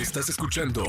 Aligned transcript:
Estás 0.00 0.28
escuchando 0.28 0.84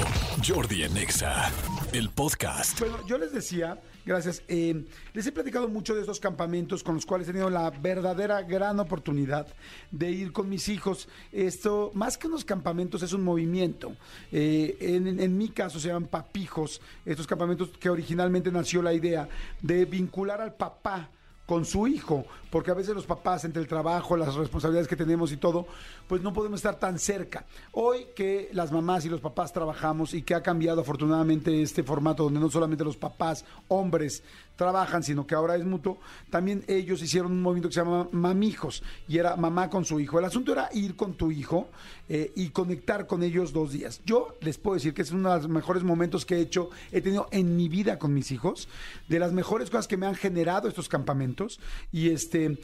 Jordi 0.47 0.83
en 0.83 0.95
Exa, 0.95 1.51
el 1.93 2.11
podcast. 2.11 2.79
Bueno, 2.79 2.97
yo 3.07 3.17
les 3.17 3.31
decía, 3.31 3.81
gracias, 4.05 4.43
eh, 4.47 4.85
les 5.15 5.25
he 5.25 5.31
platicado 5.31 5.67
mucho 5.67 5.95
de 5.95 6.01
estos 6.01 6.19
campamentos 6.19 6.83
con 6.83 6.93
los 6.93 7.07
cuales 7.07 7.27
he 7.27 7.31
tenido 7.31 7.49
la 7.49 7.71
verdadera 7.71 8.43
gran 8.43 8.79
oportunidad 8.79 9.47
de 9.89 10.11
ir 10.11 10.31
con 10.31 10.47
mis 10.47 10.69
hijos. 10.69 11.09
Esto, 11.31 11.89
más 11.95 12.19
que 12.19 12.27
unos 12.27 12.45
campamentos, 12.45 13.01
es 13.01 13.11
un 13.11 13.23
movimiento. 13.23 13.95
Eh, 14.31 14.77
en, 14.79 15.19
en 15.19 15.37
mi 15.39 15.49
caso 15.49 15.79
se 15.79 15.87
llaman 15.87 16.05
papijos, 16.05 16.79
estos 17.03 17.25
campamentos 17.25 17.69
que 17.79 17.89
originalmente 17.89 18.51
nació 18.51 18.83
la 18.83 18.93
idea 18.93 19.27
de 19.59 19.85
vincular 19.85 20.39
al 20.39 20.53
papá 20.53 21.09
con 21.49 21.65
su 21.65 21.87
hijo, 21.87 22.27
porque 22.51 22.69
a 22.69 22.75
veces 22.75 22.93
los 22.93 23.07
papás, 23.07 23.43
entre 23.43 23.59
el 23.59 23.67
trabajo, 23.67 24.15
las 24.15 24.35
responsabilidades 24.35 24.87
que 24.87 24.95
tenemos 24.95 25.31
y 25.31 25.37
todo, 25.37 25.65
pues 26.07 26.21
no 26.21 26.31
podemos 26.31 26.59
estar 26.59 26.77
tan 26.77 26.99
cerca. 26.99 27.43
Hoy 27.71 28.05
que 28.15 28.51
las 28.53 28.71
mamás 28.71 29.03
y 29.05 29.09
los 29.09 29.19
papás 29.19 29.51
trabajamos 29.51 30.13
y 30.13 30.21
que 30.21 30.35
ha 30.35 30.43
cambiado 30.43 30.81
afortunadamente 30.81 31.63
este 31.63 31.81
formato 31.81 32.21
donde 32.21 32.39
no 32.39 32.51
solamente 32.51 32.83
los 32.83 32.97
papás, 32.97 33.45
hombres, 33.67 34.21
trabajan, 34.55 35.01
sino 35.01 35.25
que 35.25 35.33
ahora 35.33 35.55
es 35.55 35.65
mutuo, 35.65 35.97
también 36.29 36.63
ellos 36.67 37.01
hicieron 37.01 37.31
un 37.31 37.41
movimiento 37.41 37.69
que 37.69 37.73
se 37.73 37.81
llama 37.81 38.07
Mamijos 38.11 38.83
y 39.07 39.17
era 39.17 39.35
mamá 39.35 39.71
con 39.71 39.85
su 39.85 39.99
hijo. 39.99 40.19
El 40.19 40.25
asunto 40.25 40.51
era 40.51 40.69
ir 40.73 40.95
con 40.95 41.15
tu 41.15 41.31
hijo 41.31 41.69
eh, 42.09 42.31
y 42.35 42.49
conectar 42.49 43.07
con 43.07 43.23
ellos 43.23 43.53
dos 43.53 43.71
días. 43.71 44.01
Yo 44.05 44.35
les 44.41 44.57
puedo 44.57 44.75
decir 44.75 44.93
que 44.93 45.03
es 45.03 45.11
uno 45.11 45.29
de 45.29 45.37
los 45.37 45.47
mejores 45.47 45.83
momentos 45.83 46.25
que 46.25 46.35
he 46.35 46.41
hecho, 46.41 46.69
he 46.91 47.01
tenido 47.01 47.27
en 47.31 47.55
mi 47.55 47.69
vida 47.69 47.99
con 47.99 48.13
mis 48.13 48.31
hijos, 48.31 48.67
de 49.07 49.19
las 49.19 49.31
mejores 49.31 49.69
cosas 49.69 49.87
que 49.87 49.95
me 49.95 50.07
han 50.07 50.15
generado 50.15 50.67
estos 50.67 50.89
campamentos 50.89 51.59
y 51.91 52.09
este 52.09 52.57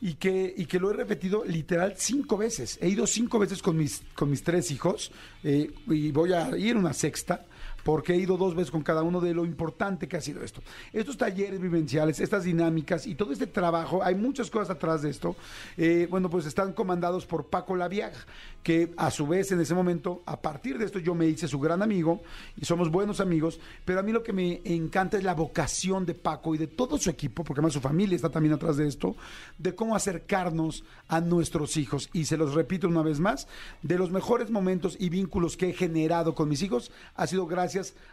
y 0.00 0.14
que, 0.14 0.54
y 0.56 0.64
que 0.64 0.80
lo 0.80 0.90
he 0.90 0.94
repetido 0.94 1.44
literal 1.44 1.94
cinco 1.96 2.36
veces. 2.36 2.78
He 2.80 2.88
ido 2.88 3.06
cinco 3.06 3.38
veces 3.38 3.62
con 3.62 3.76
mis, 3.76 4.02
con 4.14 4.30
mis 4.30 4.42
tres 4.42 4.70
hijos 4.70 5.12
eh, 5.44 5.70
y 5.88 6.10
voy 6.10 6.32
a 6.32 6.56
ir 6.56 6.76
una 6.76 6.92
sexta 6.92 7.44
porque 7.84 8.14
he 8.14 8.16
ido 8.16 8.36
dos 8.36 8.54
veces 8.54 8.70
con 8.70 8.82
cada 8.82 9.02
uno 9.02 9.20
de 9.20 9.34
lo 9.34 9.44
importante 9.44 10.08
que 10.08 10.16
ha 10.16 10.20
sido 10.20 10.42
esto. 10.42 10.62
Estos 10.92 11.16
talleres 11.16 11.60
vivenciales, 11.60 12.20
estas 12.20 12.44
dinámicas 12.44 13.06
y 13.06 13.14
todo 13.14 13.32
este 13.32 13.46
trabajo, 13.46 14.02
hay 14.02 14.14
muchas 14.14 14.50
cosas 14.50 14.70
atrás 14.70 15.02
de 15.02 15.10
esto. 15.10 15.36
Eh, 15.76 16.06
bueno, 16.10 16.28
pues 16.30 16.46
están 16.46 16.72
comandados 16.72 17.26
por 17.26 17.46
Paco 17.46 17.76
Laviaga, 17.76 18.18
que 18.62 18.92
a 18.96 19.10
su 19.10 19.26
vez 19.26 19.52
en 19.52 19.60
ese 19.60 19.74
momento, 19.74 20.22
a 20.26 20.40
partir 20.40 20.78
de 20.78 20.84
esto 20.84 20.98
yo 20.98 21.14
me 21.14 21.26
hice 21.26 21.48
su 21.48 21.58
gran 21.58 21.82
amigo 21.82 22.22
y 22.60 22.64
somos 22.64 22.90
buenos 22.90 23.20
amigos, 23.20 23.58
pero 23.84 24.00
a 24.00 24.02
mí 24.02 24.12
lo 24.12 24.22
que 24.22 24.32
me 24.32 24.60
encanta 24.64 25.16
es 25.16 25.24
la 25.24 25.34
vocación 25.34 26.04
de 26.04 26.14
Paco 26.14 26.54
y 26.54 26.58
de 26.58 26.66
todo 26.66 26.98
su 26.98 27.10
equipo, 27.10 27.44
porque 27.44 27.60
además 27.60 27.72
su 27.72 27.80
familia 27.80 28.16
está 28.16 28.28
también 28.28 28.54
atrás 28.54 28.76
de 28.76 28.86
esto, 28.86 29.16
de 29.58 29.74
cómo 29.74 29.94
acercarnos 29.94 30.84
a 31.08 31.20
nuestros 31.20 31.76
hijos. 31.76 32.10
Y 32.12 32.24
se 32.24 32.36
los 32.36 32.54
repito 32.54 32.88
una 32.88 33.02
vez 33.02 33.20
más, 33.20 33.48
de 33.82 33.98
los 33.98 34.10
mejores 34.10 34.50
momentos 34.50 34.96
y 34.98 35.08
vínculos 35.08 35.56
que 35.56 35.70
he 35.70 35.72
generado 35.72 36.34
con 36.34 36.48
mis 36.48 36.62
hijos 36.62 36.90
ha 37.14 37.26
sido 37.26 37.46
gracias 37.46 37.69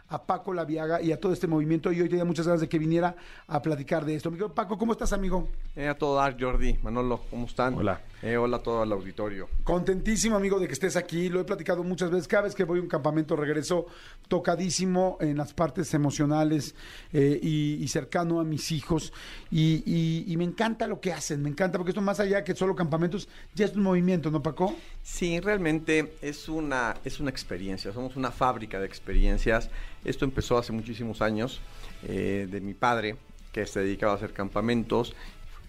a 0.08 0.22
Paco 0.22 0.52
Laviaga 0.52 1.00
y 1.02 1.12
a 1.12 1.20
todo 1.20 1.32
este 1.32 1.46
movimiento. 1.46 1.92
Y 1.92 2.00
hoy 2.00 2.08
tenía 2.08 2.24
muchas 2.24 2.46
ganas 2.46 2.60
de 2.60 2.68
que 2.68 2.78
viniera 2.78 3.16
a 3.46 3.60
platicar 3.60 4.04
de 4.04 4.14
esto. 4.14 4.28
Amigo 4.28 4.48
Paco, 4.54 4.78
¿cómo 4.78 4.92
estás, 4.92 5.12
amigo? 5.12 5.48
Eh, 5.76 5.88
a 5.88 5.94
todo 5.96 6.16
dar, 6.16 6.36
Jordi, 6.38 6.78
Manolo, 6.82 7.20
¿cómo 7.30 7.46
están? 7.46 7.74
Hola. 7.74 8.00
Eh, 8.20 8.36
hola 8.36 8.56
a 8.56 8.62
todo 8.62 8.82
el 8.82 8.90
auditorio. 8.90 9.48
Contentísimo, 9.62 10.34
amigo, 10.36 10.58
de 10.58 10.66
que 10.66 10.72
estés 10.72 10.96
aquí. 10.96 11.28
Lo 11.28 11.40
he 11.40 11.44
platicado 11.44 11.84
muchas 11.84 12.10
veces. 12.10 12.26
Cada 12.26 12.42
vez 12.44 12.54
que 12.56 12.64
voy 12.64 12.80
a 12.80 12.82
un 12.82 12.88
campamento 12.88 13.36
regreso 13.36 13.86
tocadísimo 14.26 15.18
en 15.20 15.36
las 15.36 15.54
partes 15.54 15.94
emocionales 15.94 16.74
eh, 17.12 17.38
y, 17.40 17.74
y 17.80 17.86
cercano 17.86 18.40
a 18.40 18.44
mis 18.44 18.72
hijos. 18.72 19.12
Y, 19.52 19.84
y- 19.86 20.24
y 20.26 20.36
me 20.36 20.42
encanta 20.42 20.88
lo 20.88 21.00
que 21.00 21.12
hacen. 21.12 21.42
Me 21.42 21.48
encanta 21.48 21.78
porque 21.78 21.90
esto 21.90 22.00
más 22.00 22.18
allá 22.18 22.42
que 22.42 22.56
solo 22.56 22.74
campamentos, 22.74 23.28
ya 23.54 23.66
es 23.66 23.76
un 23.76 23.82
movimiento, 23.84 24.32
¿no, 24.32 24.42
Paco? 24.42 24.74
Sí, 25.04 25.38
realmente 25.38 26.14
es 26.20 26.48
una, 26.48 26.96
es 27.04 27.20
una 27.20 27.30
experiencia, 27.30 27.92
somos 27.92 28.16
una 28.16 28.32
fábrica 28.32 28.80
de 28.80 28.86
experiencias. 28.86 29.70
Esto 30.04 30.24
empezó 30.24 30.58
hace 30.58 30.72
muchísimos 30.72 31.22
años 31.22 31.60
eh, 32.02 32.48
de 32.50 32.60
mi 32.60 32.74
padre, 32.74 33.16
que 33.52 33.64
se 33.64 33.78
dedicaba 33.78 34.12
a 34.14 34.16
hacer 34.16 34.32
campamentos. 34.32 35.14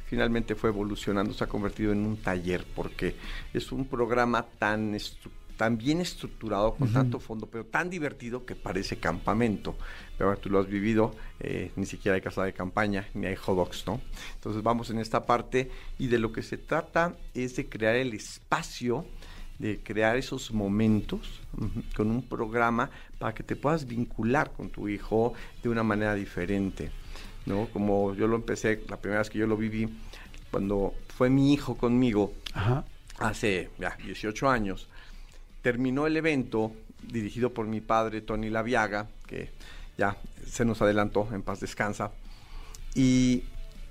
Finalmente 0.09 0.55
fue 0.55 0.71
evolucionando, 0.71 1.33
se 1.33 1.43
ha 1.43 1.47
convertido 1.47 1.91
en 1.91 1.99
un 1.99 2.17
taller, 2.17 2.65
porque 2.75 3.15
es 3.53 3.71
un 3.71 3.85
programa 3.85 4.43
tan, 4.57 4.97
tan 5.55 5.77
bien 5.77 6.01
estructurado, 6.01 6.73
con 6.75 6.91
tanto 6.91 7.19
fondo, 7.19 7.45
pero 7.45 7.65
tan 7.65 7.89
divertido 7.89 8.45
que 8.45 8.55
parece 8.55 8.97
campamento. 8.97 9.75
Pero 10.17 10.35
tú 10.37 10.49
lo 10.49 10.59
has 10.59 10.67
vivido, 10.67 11.13
eh, 11.39 11.71
ni 11.75 11.85
siquiera 11.85 12.15
hay 12.15 12.21
casa 12.21 12.43
de 12.43 12.53
campaña, 12.53 13.07
ni 13.13 13.27
hay 13.27 13.35
hot 13.35 13.55
dogs, 13.55 13.83
¿no? 13.85 14.01
Entonces 14.33 14.63
vamos 14.63 14.89
en 14.89 14.97
esta 14.97 15.25
parte 15.25 15.69
y 15.99 16.07
de 16.07 16.17
lo 16.17 16.31
que 16.31 16.41
se 16.41 16.57
trata 16.57 17.15
es 17.35 17.55
de 17.55 17.69
crear 17.69 17.95
el 17.95 18.13
espacio 18.13 19.05
de 19.59 19.81
crear 19.83 20.15
esos 20.15 20.51
momentos 20.51 21.41
con 21.95 22.09
un 22.09 22.23
programa 22.23 22.89
para 23.19 23.33
que 23.33 23.43
te 23.43 23.57
puedas 23.57 23.85
vincular 23.85 24.53
con 24.53 24.69
tu 24.69 24.87
hijo 24.87 25.33
de 25.61 25.69
una 25.69 25.83
manera 25.83 26.15
diferente, 26.15 26.91
¿no? 27.45 27.67
Como 27.73 28.13
yo 28.15 28.27
lo 28.27 28.35
empecé, 28.35 28.83
la 28.89 28.97
primera 28.97 29.19
vez 29.19 29.29
que 29.29 29.39
yo 29.39 29.47
lo 29.47 29.57
viví, 29.57 29.89
cuando 30.51 30.93
fue 31.15 31.29
mi 31.29 31.53
hijo 31.53 31.77
conmigo, 31.77 32.33
Ajá. 32.53 32.85
hace 33.17 33.69
ya 33.77 33.97
18 34.03 34.49
años, 34.49 34.87
terminó 35.61 36.07
el 36.07 36.17
evento 36.17 36.71
dirigido 37.03 37.53
por 37.53 37.67
mi 37.67 37.81
padre 37.81 38.21
Tony 38.21 38.49
Laviaga, 38.49 39.07
que 39.27 39.49
ya 39.97 40.17
se 40.45 40.65
nos 40.65 40.81
adelantó, 40.81 41.27
en 41.31 41.41
paz 41.41 41.59
descansa, 41.59 42.11
y 42.95 43.43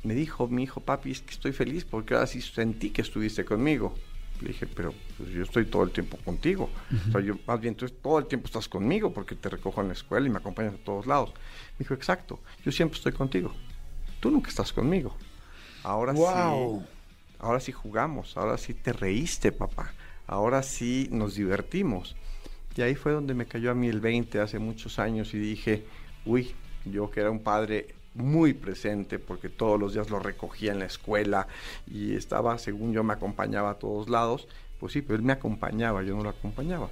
me 0.03 0.15
dijo 0.15 0.49
mi 0.49 0.65
hijo, 0.65 0.81
papi, 0.81 1.11
es 1.11 1.21
que 1.21 1.33
estoy 1.33 1.53
feliz 1.53 1.85
porque 1.85 2.15
ahora 2.15 2.27
sí 2.27 2.41
sentí 2.41 2.91
que 2.91 3.03
estuviste 3.03 3.45
conmigo. 3.45 3.95
Le 4.41 4.49
dije, 4.49 4.67
pero 4.67 4.95
pues, 5.17 5.31
yo 5.31 5.43
estoy 5.43 5.65
todo 5.67 5.83
el 5.83 5.91
tiempo 5.91 6.17
contigo. 6.25 6.71
O 7.09 7.13
sea, 7.13 7.21
yo, 7.21 7.35
más 7.47 7.61
bien, 7.61 7.75
tú 7.75 7.89
todo 7.89 8.19
el 8.21 8.27
tiempo 8.27 8.47
estás 8.47 8.69
conmigo 8.69 9.13
porque 9.13 9.35
te 9.35 9.49
recojo 9.49 9.81
en 9.81 9.89
la 9.89 9.95
escuela 9.95 10.27
y 10.27 10.31
me 10.31 10.39
acompañas 10.39 10.75
a 10.75 10.79
todos 10.79 11.07
lados. 11.07 11.33
Me 11.73 11.79
dijo, 11.81 11.95
exacto, 11.95 12.39
yo 12.65 12.71
siempre 12.73 12.97
estoy 12.97 13.13
contigo. 13.13 13.53
Tú 14.21 14.31
nunca 14.31 14.49
estás 14.51 14.73
conmigo. 14.73 15.15
Ahora 15.83 16.13
Wow. 16.13 16.81
sí, 16.81 16.87
ahora 17.41 17.61
sí 17.61 17.73
jugamos, 17.73 18.37
ahora 18.37 18.59
sí 18.59 18.75
te 18.75 18.93
reíste, 18.93 19.53
papá. 19.53 19.93
Ahora 20.27 20.63
sí 20.63 21.09
nos 21.11 21.35
divertimos. 21.35 22.15
Y 22.77 22.83
ahí 22.83 22.95
fue 22.95 23.13
donde 23.13 23.35
me 23.35 23.47
cayó 23.47 23.71
a 23.73 23.75
mí 23.75 23.89
el 23.89 24.01
20 24.01 24.39
hace 24.41 24.59
muchos 24.61 24.99
años 25.01 25.35
y 25.35 25.39
dije, 25.39 25.85
uy, 26.25 26.53
yo 26.85 27.11
que 27.11 27.21
era 27.21 27.31
un 27.31 27.41
padre 27.43 27.89
muy 28.15 28.55
presente 28.55 29.19
porque 29.19 29.49
todos 29.49 29.79
los 29.79 29.95
días 29.95 30.11
lo 30.11 30.19
recogía 30.19 30.73
en 30.73 30.81
la 30.81 30.87
escuela 30.87 31.47
y 31.87 32.15
estaba, 32.15 32.59
según 32.59 32.93
yo, 32.93 33.05
me 33.05 33.13
acompañaba 33.13 33.71
a 33.71 33.75
todos 33.75 34.09
lados. 34.09 34.49
Pues 34.81 34.93
sí, 34.93 35.03
pero 35.03 35.17
él 35.17 35.23
me 35.23 35.33
acompañaba, 35.33 36.03
yo 36.05 36.17
no 36.17 36.23
lo 36.23 36.29
acompañaba. 36.31 36.89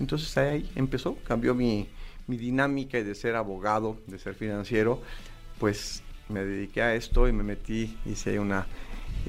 Entonces 0.00 0.36
ahí 0.36 0.68
empezó, 0.74 1.16
cambió 1.24 1.54
mi, 1.54 1.88
mi 2.26 2.36
dinámica 2.36 3.02
de 3.02 3.14
ser 3.14 3.36
abogado, 3.36 3.96
de 4.06 4.18
ser 4.18 4.34
financiero, 4.34 5.00
pues 5.58 6.02
me 6.28 6.44
dediqué 6.44 6.82
a 6.82 6.94
esto 6.94 7.28
y 7.28 7.32
me 7.32 7.42
metí, 7.42 7.96
hice 8.04 8.38
una 8.38 8.66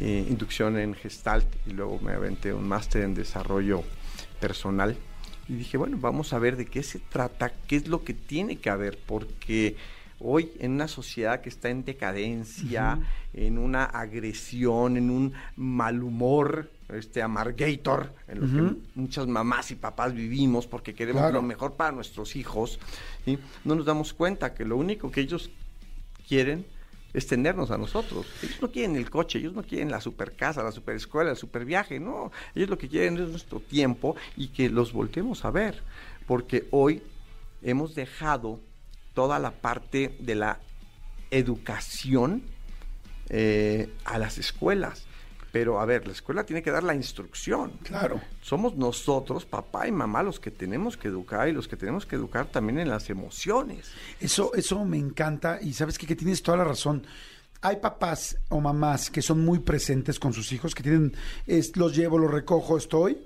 eh, 0.02 0.26
inducción 0.30 0.78
en 0.78 0.94
Gestalt 0.94 1.48
y 1.66 1.72
luego 1.72 2.00
me 2.00 2.14
aventé 2.14 2.54
un 2.54 2.68
máster 2.68 3.04
en 3.04 3.16
desarrollo 3.16 3.84
personal. 4.40 4.98
Y 5.48 5.54
dije, 5.54 5.78
bueno, 5.78 5.98
vamos 6.00 6.34
a 6.34 6.40
ver 6.40 6.58
de 6.58 6.66
qué 6.66 6.84
se 6.84 7.00
trata, 7.00 7.52
qué 7.68 7.78
es 7.78 7.88
lo 7.88 8.04
que 8.04 8.14
tiene 8.14 8.58
que 8.58 8.70
haber, 8.70 9.00
porque 9.06 9.76
hoy 10.20 10.52
en 10.60 10.72
una 10.74 10.88
sociedad 10.88 11.42
que 11.42 11.50
está 11.50 11.70
en 11.70 11.86
decadencia, 11.86 13.00
en 13.34 13.58
una 13.58 13.86
agresión, 13.86 14.98
en 14.98 15.10
un 15.10 15.34
mal 15.56 16.04
humor, 16.04 16.70
este 16.90 17.22
amargator, 17.22 18.14
en 18.28 18.40
lo 18.42 18.48
que 18.48 18.76
muchas 18.96 19.28
mamás 19.28 19.72
y 19.72 19.76
papás 19.76 20.14
vivimos 20.14 20.66
porque 20.68 20.94
queremos 20.94 21.22
Claro. 21.22 21.36
lo 21.36 21.42
mejor 21.44 21.74
para 21.76 21.92
nuestros 21.92 22.36
hijos, 22.36 22.80
¿sí? 23.26 23.38
no 23.64 23.76
nos 23.76 23.86
damos 23.86 24.14
cuenta 24.14 24.54
que 24.54 24.66
lo 24.66 24.76
único 24.78 25.12
que 25.12 25.22
ellos 25.22 25.52
quieren 26.28 26.66
es 27.14 27.26
tenernos 27.26 27.72
a 27.72 27.78
nosotros. 27.78 28.28
Ellos 28.44 28.62
no 28.62 28.72
quieren 28.72 28.96
el 28.96 29.10
coche, 29.10 29.40
ellos 29.40 29.54
no 29.54 29.64
quieren 29.64 29.90
la 29.90 30.00
super 30.02 30.36
casa, 30.36 30.62
la 30.64 30.72
super 30.72 30.96
escuela, 30.96 31.32
el 31.32 31.38
super 31.38 31.66
viaje, 31.66 32.00
no. 32.00 32.32
Ellos 32.54 32.70
lo 32.70 32.78
que 32.78 32.88
quieren 32.88 33.18
es 33.18 33.30
nuestro 33.30 33.60
tiempo 33.60 34.16
y 34.38 34.50
que 34.50 34.70
los 34.70 34.94
volteemos 34.94 35.44
a 35.44 35.50
ver. 35.52 35.82
Porque 36.28 36.68
hoy 36.72 37.02
hemos 37.64 37.96
dejado 37.96 38.60
toda 39.14 39.40
la 39.40 39.52
parte 39.52 40.16
de 40.20 40.36
la 40.36 40.60
educación 41.32 42.44
eh, 43.30 43.94
a 44.06 44.18
las 44.18 44.38
escuelas. 44.38 45.06
Pero 45.52 45.80
a 45.80 45.86
ver, 45.86 46.06
la 46.06 46.14
escuela 46.14 46.46
tiene 46.46 46.62
que 46.62 46.72
dar 46.72 46.84
la 46.84 46.94
instrucción. 46.94 47.72
Claro. 47.84 48.22
Somos 48.42 48.76
nosotros, 48.76 49.46
papá 49.46 49.88
y 49.88 49.92
mamá, 49.92 50.22
los 50.22 50.40
que 50.40 50.52
tenemos 50.52 50.96
que 50.96 51.08
educar 51.08 51.48
y 51.48 51.52
los 51.52 51.68
que 51.68 51.76
tenemos 51.76 52.06
que 52.06 52.16
educar 52.16 52.48
también 52.48 52.80
en 52.80 52.90
las 52.90 53.10
emociones. 53.10 53.92
Eso, 54.20 54.54
eso 54.54 54.86
me 54.86 54.98
encanta 54.98 55.60
y 55.62 55.74
sabes 55.74 55.98
qué? 55.98 56.06
que 56.06 56.16
tienes 56.16 56.44
toda 56.44 56.58
la 56.58 56.64
razón. 56.64 57.06
Hay 57.62 57.78
papás 57.78 58.38
o 58.50 58.62
mamás 58.62 59.10
que 59.10 59.22
son 59.22 59.44
muy 59.44 59.60
presentes 59.60 60.20
con 60.20 60.34
sus 60.34 60.52
hijos, 60.52 60.76
que 60.76 60.84
tienen, 60.84 61.16
es, 61.46 61.76
los 61.76 61.96
llevo, 61.96 62.18
los 62.18 62.32
recojo, 62.32 62.78
estoy, 62.78 63.18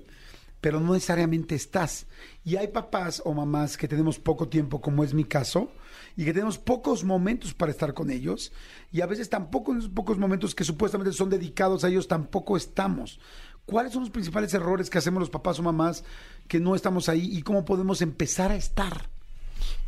pero 0.60 0.80
no 0.80 0.94
necesariamente 0.94 1.54
estás. 1.54 2.06
Y 2.44 2.56
hay 2.56 2.68
papás 2.68 3.22
o 3.24 3.32
mamás 3.32 3.76
que 3.76 3.88
tenemos 3.88 4.18
poco 4.18 4.48
tiempo, 4.48 4.80
como 4.80 5.02
es 5.02 5.14
mi 5.14 5.24
caso, 5.24 5.70
y 6.16 6.24
que 6.24 6.32
tenemos 6.32 6.58
pocos 6.58 7.02
momentos 7.02 7.54
para 7.54 7.72
estar 7.72 7.94
con 7.94 8.10
ellos, 8.10 8.52
y 8.92 9.00
a 9.00 9.06
veces 9.06 9.30
tampoco 9.30 9.72
en 9.72 9.78
esos 9.78 9.90
pocos 9.90 10.18
momentos 10.18 10.54
que 10.54 10.64
supuestamente 10.64 11.12
son 11.12 11.30
dedicados 11.30 11.84
a 11.84 11.88
ellos, 11.88 12.06
tampoco 12.06 12.56
estamos. 12.56 13.18
¿Cuáles 13.64 13.92
son 13.92 14.02
los 14.02 14.10
principales 14.10 14.52
errores 14.52 14.90
que 14.90 14.98
hacemos 14.98 15.20
los 15.20 15.30
papás 15.30 15.58
o 15.58 15.62
mamás 15.62 16.04
que 16.46 16.60
no 16.60 16.74
estamos 16.74 17.08
ahí 17.08 17.30
y 17.34 17.42
cómo 17.42 17.64
podemos 17.64 18.02
empezar 18.02 18.50
a 18.52 18.56
estar? 18.56 19.08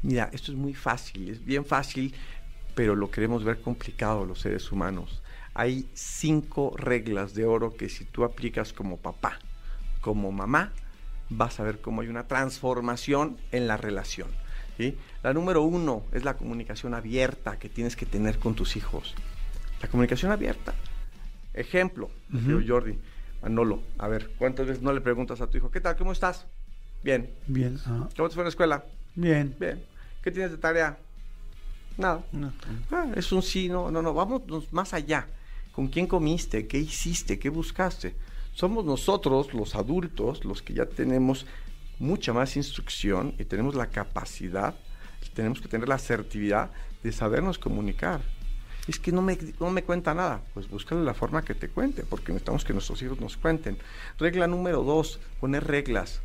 Mira, 0.02 0.30
esto 0.32 0.50
es 0.50 0.56
muy 0.56 0.72
fácil, 0.72 1.28
es 1.28 1.44
bien 1.44 1.64
fácil, 1.64 2.14
pero 2.74 2.94
lo 2.94 3.10
queremos 3.10 3.44
ver 3.44 3.60
complicado 3.60 4.24
los 4.24 4.40
seres 4.40 4.72
humanos. 4.72 5.22
Hay 5.52 5.88
cinco 5.92 6.72
reglas 6.76 7.34
de 7.34 7.44
oro 7.44 7.76
que 7.76 7.90
si 7.90 8.06
tú 8.06 8.24
aplicas 8.24 8.72
como 8.72 8.96
papá, 8.96 9.38
como 10.00 10.32
mamá, 10.32 10.72
vas 11.28 11.60
a 11.60 11.62
ver 11.62 11.80
cómo 11.80 12.00
hay 12.00 12.08
una 12.08 12.26
transformación 12.26 13.38
en 13.52 13.66
la 13.66 13.76
relación. 13.76 14.28
¿sí? 14.76 14.96
La 15.22 15.32
número 15.32 15.62
uno 15.62 16.02
es 16.12 16.24
la 16.24 16.34
comunicación 16.34 16.94
abierta 16.94 17.58
que 17.58 17.68
tienes 17.68 17.96
que 17.96 18.06
tener 18.06 18.38
con 18.38 18.54
tus 18.54 18.76
hijos. 18.76 19.14
La 19.80 19.88
comunicación 19.88 20.32
abierta. 20.32 20.74
Ejemplo, 21.54 22.10
uh 22.32 22.62
Jordi, 22.66 22.98
Manolo, 23.42 23.80
a 23.98 24.08
ver, 24.08 24.30
¿cuántas 24.38 24.66
veces 24.66 24.82
no 24.82 24.92
le 24.92 25.00
preguntas 25.00 25.40
a 25.40 25.46
tu 25.46 25.56
hijo, 25.56 25.70
¿qué 25.70 25.80
tal? 25.80 25.96
¿Cómo 25.96 26.12
estás? 26.12 26.46
Bien. 27.02 27.30
Bien. 27.46 27.78
¿Cómo 28.16 28.28
te 28.28 28.34
fue 28.34 28.42
en 28.42 28.44
la 28.44 28.48
escuela? 28.50 28.84
Bien. 29.14 29.54
Bien. 29.58 29.82
¿Qué 30.22 30.30
tienes 30.30 30.50
de 30.50 30.58
tarea? 30.58 30.98
Nada. 31.96 32.22
Ah, 32.90 33.06
es 33.14 33.32
un 33.32 33.42
sí, 33.42 33.68
no, 33.68 33.90
no, 33.90 34.02
no, 34.02 34.12
vamos 34.12 34.42
más 34.72 34.92
allá. 34.92 35.26
¿Con 35.72 35.88
quién 35.88 36.06
comiste? 36.06 36.66
¿Qué 36.66 36.78
hiciste? 36.78 37.38
¿Qué 37.38 37.48
buscaste? 37.48 38.14
Somos 38.56 38.86
nosotros, 38.86 39.52
los 39.52 39.74
adultos, 39.74 40.46
los 40.46 40.62
que 40.62 40.72
ya 40.72 40.86
tenemos 40.86 41.44
mucha 41.98 42.32
más 42.32 42.56
instrucción 42.56 43.34
y 43.38 43.44
tenemos 43.44 43.74
la 43.74 43.88
capacidad, 43.88 44.74
tenemos 45.34 45.60
que 45.60 45.68
tener 45.68 45.86
la 45.86 45.96
asertividad 45.96 46.70
de 47.02 47.12
sabernos 47.12 47.58
comunicar. 47.58 48.22
Es 48.88 48.98
que 48.98 49.12
no 49.12 49.20
me, 49.20 49.36
no 49.60 49.70
me 49.70 49.82
cuenta 49.82 50.14
nada. 50.14 50.40
Pues 50.54 50.70
búscale 50.70 51.04
la 51.04 51.12
forma 51.12 51.44
que 51.44 51.54
te 51.54 51.68
cuente, 51.68 52.02
porque 52.04 52.32
necesitamos 52.32 52.64
que 52.64 52.72
nuestros 52.72 53.02
hijos 53.02 53.20
nos 53.20 53.36
cuenten. 53.36 53.76
Regla 54.18 54.46
número 54.46 54.82
dos, 54.82 55.20
poner 55.38 55.64
reglas, 55.64 56.22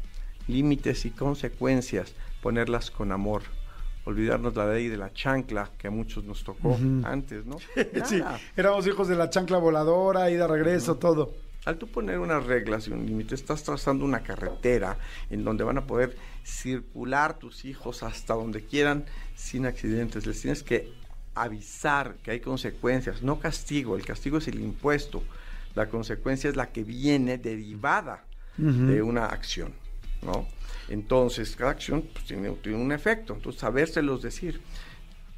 límites 0.48 1.04
y 1.04 1.12
consecuencias, 1.12 2.14
ponerlas 2.42 2.92
con 2.92 3.12
amor 3.12 3.44
olvidarnos 4.06 4.56
la 4.56 4.66
ley 4.68 4.88
de 4.88 4.98
la 4.98 5.14
chancla 5.14 5.70
que 5.78 5.88
a 5.88 5.92
muchos 5.92 6.24
nos 6.24 6.44
tocó 6.44 6.76
antes, 7.04 7.46
¿no? 7.46 7.58
sí, 8.06 8.24
éramos 8.56 8.88
hijos 8.88 9.10
de 9.10 9.16
la 9.16 9.30
chancla 9.30 9.60
voladora, 9.60 10.32
ida, 10.32 10.48
regreso, 10.48 10.96
todo. 10.96 11.51
Al 11.66 11.78
tú 11.78 11.88
poner 11.88 12.18
unas 12.18 12.44
reglas 12.46 12.88
y 12.88 12.92
un 12.92 13.06
límite, 13.06 13.36
estás 13.36 13.64
trazando 13.64 14.04
una 14.04 14.24
carretera 14.24 14.98
en 15.30 15.44
donde 15.44 15.64
van 15.64 15.78
a 15.78 15.86
poder 15.86 16.18
circular 16.44 17.38
tus 17.38 17.66
hijos 17.66 18.02
hasta 18.02 18.34
donde 18.34 18.66
quieran 18.66 19.06
sin 19.36 19.68
accidentes. 19.68 20.26
Les 20.26 20.42
tienes 20.42 20.64
que 20.64 20.92
avisar 21.36 22.16
que 22.24 22.32
hay 22.32 22.40
consecuencias, 22.40 23.22
no 23.22 23.40
castigo. 23.40 23.96
El 23.96 24.06
castigo 24.06 24.40
es 24.40 24.48
el 24.48 24.60
impuesto. 24.60 25.24
La 25.76 25.88
consecuencia 25.88 26.50
es 26.50 26.56
la 26.56 26.72
que 26.72 26.84
viene 26.84 27.38
derivada 27.38 28.26
de 28.58 29.02
una 29.02 29.28
acción, 29.28 29.74
¿no? 30.22 30.48
Entonces, 30.90 31.56
cada 31.56 31.72
acción 31.72 32.04
pues, 32.14 32.26
tiene, 32.26 32.50
un 32.50 32.92
efecto, 32.92 33.34
entonces 33.34 33.62
sabérselos 33.62 34.22
decir. 34.22 34.62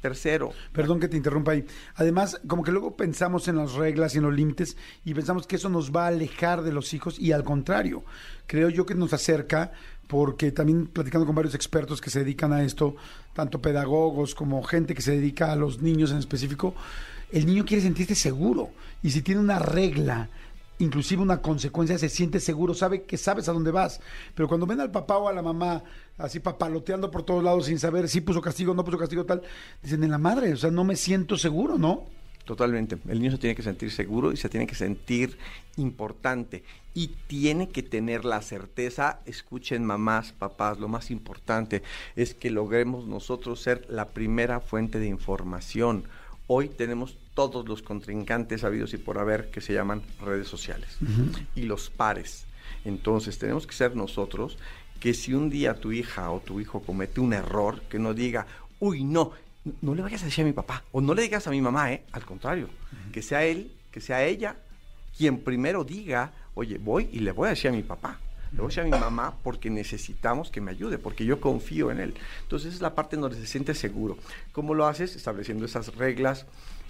Tercero. 0.04 0.52
Perdón 0.70 1.00
que 1.00 1.08
te 1.08 1.16
interrumpa 1.16 1.52
ahí. 1.52 1.64
Además, 1.94 2.38
como 2.46 2.62
que 2.62 2.72
luego 2.72 2.94
pensamos 2.94 3.48
en 3.48 3.56
las 3.56 3.72
reglas 3.72 4.14
y 4.14 4.18
en 4.18 4.24
los 4.24 4.34
límites 4.34 4.76
y 5.02 5.14
pensamos 5.14 5.46
que 5.46 5.56
eso 5.56 5.70
nos 5.70 5.92
va 5.92 6.04
a 6.04 6.08
alejar 6.08 6.60
de 6.60 6.72
los 6.72 6.92
hijos 6.92 7.18
y 7.18 7.32
al 7.32 7.42
contrario, 7.42 8.04
creo 8.46 8.68
yo 8.68 8.84
que 8.84 8.94
nos 8.94 9.14
acerca 9.14 9.72
porque 10.06 10.52
también 10.52 10.88
platicando 10.88 11.24
con 11.24 11.34
varios 11.34 11.54
expertos 11.54 12.02
que 12.02 12.10
se 12.10 12.18
dedican 12.18 12.52
a 12.52 12.62
esto, 12.62 12.96
tanto 13.32 13.62
pedagogos 13.62 14.34
como 14.34 14.62
gente 14.62 14.94
que 14.94 15.00
se 15.00 15.12
dedica 15.12 15.50
a 15.50 15.56
los 15.56 15.80
niños 15.80 16.10
en 16.10 16.18
específico, 16.18 16.74
el 17.32 17.46
niño 17.46 17.64
quiere 17.64 17.82
sentirse 17.82 18.14
seguro 18.14 18.72
y 19.02 19.10
si 19.10 19.22
tiene 19.22 19.40
una 19.40 19.58
regla 19.58 20.28
inclusive 20.78 21.22
una 21.22 21.40
consecuencia, 21.40 21.98
se 21.98 22.08
siente 22.08 22.40
seguro, 22.40 22.74
sabe 22.74 23.02
que 23.02 23.16
sabes 23.16 23.48
a 23.48 23.52
dónde 23.52 23.70
vas. 23.70 24.00
Pero 24.34 24.48
cuando 24.48 24.66
ven 24.66 24.80
al 24.80 24.90
papá 24.90 25.18
o 25.18 25.28
a 25.28 25.32
la 25.32 25.42
mamá 25.42 25.82
así 26.18 26.40
papaloteando 26.40 27.10
por 27.10 27.22
todos 27.22 27.42
lados 27.42 27.66
sin 27.66 27.78
saber 27.78 28.08
si 28.08 28.20
puso 28.20 28.40
castigo, 28.40 28.74
no 28.74 28.84
puso 28.84 28.98
castigo, 28.98 29.24
tal, 29.24 29.42
dicen 29.82 30.04
en 30.04 30.10
la 30.10 30.18
madre, 30.18 30.52
o 30.52 30.56
sea, 30.56 30.70
no 30.70 30.84
me 30.84 30.96
siento 30.96 31.36
seguro, 31.36 31.78
¿no? 31.78 32.04
Totalmente. 32.44 32.98
El 33.08 33.20
niño 33.20 33.32
se 33.32 33.38
tiene 33.38 33.56
que 33.56 33.62
sentir 33.62 33.90
seguro 33.90 34.30
y 34.30 34.36
se 34.36 34.50
tiene 34.50 34.66
que 34.66 34.74
sentir 34.74 35.38
importante. 35.76 36.62
Y 36.92 37.08
tiene 37.26 37.70
que 37.70 37.82
tener 37.82 38.24
la 38.24 38.42
certeza, 38.42 39.20
escuchen 39.24 39.84
mamás, 39.84 40.32
papás, 40.32 40.78
lo 40.78 40.86
más 40.86 41.10
importante 41.10 41.82
es 42.14 42.34
que 42.34 42.50
logremos 42.50 43.06
nosotros 43.06 43.60
ser 43.60 43.86
la 43.88 44.08
primera 44.08 44.60
fuente 44.60 45.00
de 45.00 45.08
información. 45.08 46.04
Hoy 46.46 46.68
tenemos 46.68 47.16
todos 47.34 47.68
los 47.68 47.82
contrincantes 47.82 48.64
habidos 48.64 48.94
y 48.94 48.98
por 48.98 49.18
haber 49.18 49.50
que 49.50 49.60
se 49.60 49.74
llaman 49.74 50.02
redes 50.20 50.48
sociales 50.48 50.98
y 51.54 51.62
los 51.62 51.90
pares. 51.90 52.46
Entonces 52.84 53.38
tenemos 53.38 53.66
que 53.66 53.74
ser 53.74 53.96
nosotros 53.96 54.58
que 55.00 55.14
si 55.14 55.34
un 55.34 55.50
día 55.50 55.74
tu 55.74 55.92
hija 55.92 56.30
o 56.30 56.40
tu 56.40 56.60
hijo 56.60 56.80
comete 56.80 57.20
un 57.20 57.32
error, 57.32 57.82
que 57.82 57.98
no 57.98 58.14
diga, 58.14 58.46
uy, 58.80 59.04
no, 59.04 59.32
no 59.82 59.94
le 59.94 60.02
vayas 60.02 60.22
a 60.22 60.26
decir 60.26 60.44
a 60.44 60.46
mi 60.46 60.52
papá 60.52 60.84
o 60.92 61.00
no 61.00 61.14
le 61.14 61.22
digas 61.22 61.46
a 61.46 61.50
mi 61.50 61.60
mamá, 61.60 61.92
¿eh? 61.92 62.04
al 62.12 62.24
contrario, 62.24 62.68
que 63.12 63.20
sea 63.20 63.44
él, 63.44 63.72
que 63.90 64.00
sea 64.00 64.24
ella 64.24 64.56
quien 65.16 65.38
primero 65.38 65.84
diga, 65.84 66.32
oye, 66.54 66.78
voy 66.78 67.08
y 67.12 67.20
le 67.20 67.32
voy 67.32 67.46
a 67.46 67.50
decir 67.50 67.70
a 67.70 67.72
mi 67.72 67.82
papá. 67.82 68.18
Le 68.54 68.60
voy 68.60 68.66
a 68.66 68.68
decir 68.68 68.80
a 68.82 68.84
mi 68.84 68.90
mamá 68.90 69.36
porque 69.42 69.68
necesitamos 69.68 70.50
que 70.50 70.60
me 70.60 70.70
ayude, 70.70 70.98
porque 70.98 71.24
yo 71.24 71.40
confío 71.40 71.90
en 71.90 71.98
él. 71.98 72.14
Entonces 72.42 72.74
es 72.74 72.80
la 72.80 72.94
parte 72.94 73.16
donde 73.16 73.36
se 73.36 73.46
siente 73.46 73.74
seguro. 73.74 74.16
¿Cómo 74.52 74.74
lo 74.74 74.86
haces? 74.86 75.16
Estableciendo 75.16 75.64
esas 75.64 75.96
reglas, 75.96 76.46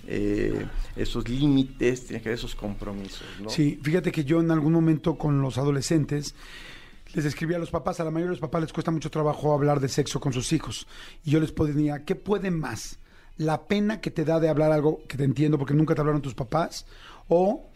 eh, 0.06 0.66
esos 0.94 1.26
límites, 1.26 2.04
tiene 2.06 2.22
que 2.22 2.28
haber 2.28 2.38
esos 2.38 2.54
compromisos. 2.54 3.24
Sí, 3.48 3.80
fíjate 3.82 4.12
que 4.12 4.24
yo 4.24 4.40
en 4.40 4.50
algún 4.50 4.74
momento 4.74 5.16
con 5.16 5.40
los 5.40 5.56
adolescentes 5.56 6.34
les 7.14 7.24
escribía 7.24 7.56
a 7.56 7.60
los 7.60 7.70
papás, 7.70 7.98
a 7.98 8.04
la 8.04 8.10
mayoría 8.10 8.30
de 8.30 8.36
los 8.36 8.40
papás 8.40 8.60
les 8.60 8.72
cuesta 8.72 8.90
mucho 8.90 9.10
trabajo 9.10 9.54
hablar 9.54 9.80
de 9.80 9.88
sexo 9.88 10.20
con 10.20 10.34
sus 10.34 10.52
hijos. 10.52 10.86
Y 11.24 11.30
yo 11.30 11.40
les 11.40 11.50
ponía, 11.50 12.04
¿qué 12.04 12.14
pueden 12.14 12.58
más? 12.58 12.98
¿La 13.38 13.66
pena 13.66 14.02
que 14.02 14.10
te 14.10 14.26
da 14.26 14.38
de 14.38 14.50
hablar 14.50 14.70
algo 14.70 15.00
que 15.08 15.16
te 15.16 15.24
entiendo 15.24 15.58
porque 15.58 15.74
nunca 15.74 15.94
te 15.94 16.02
hablaron 16.02 16.20
tus 16.20 16.34
papás? 16.34 16.84
¿O 17.28 17.70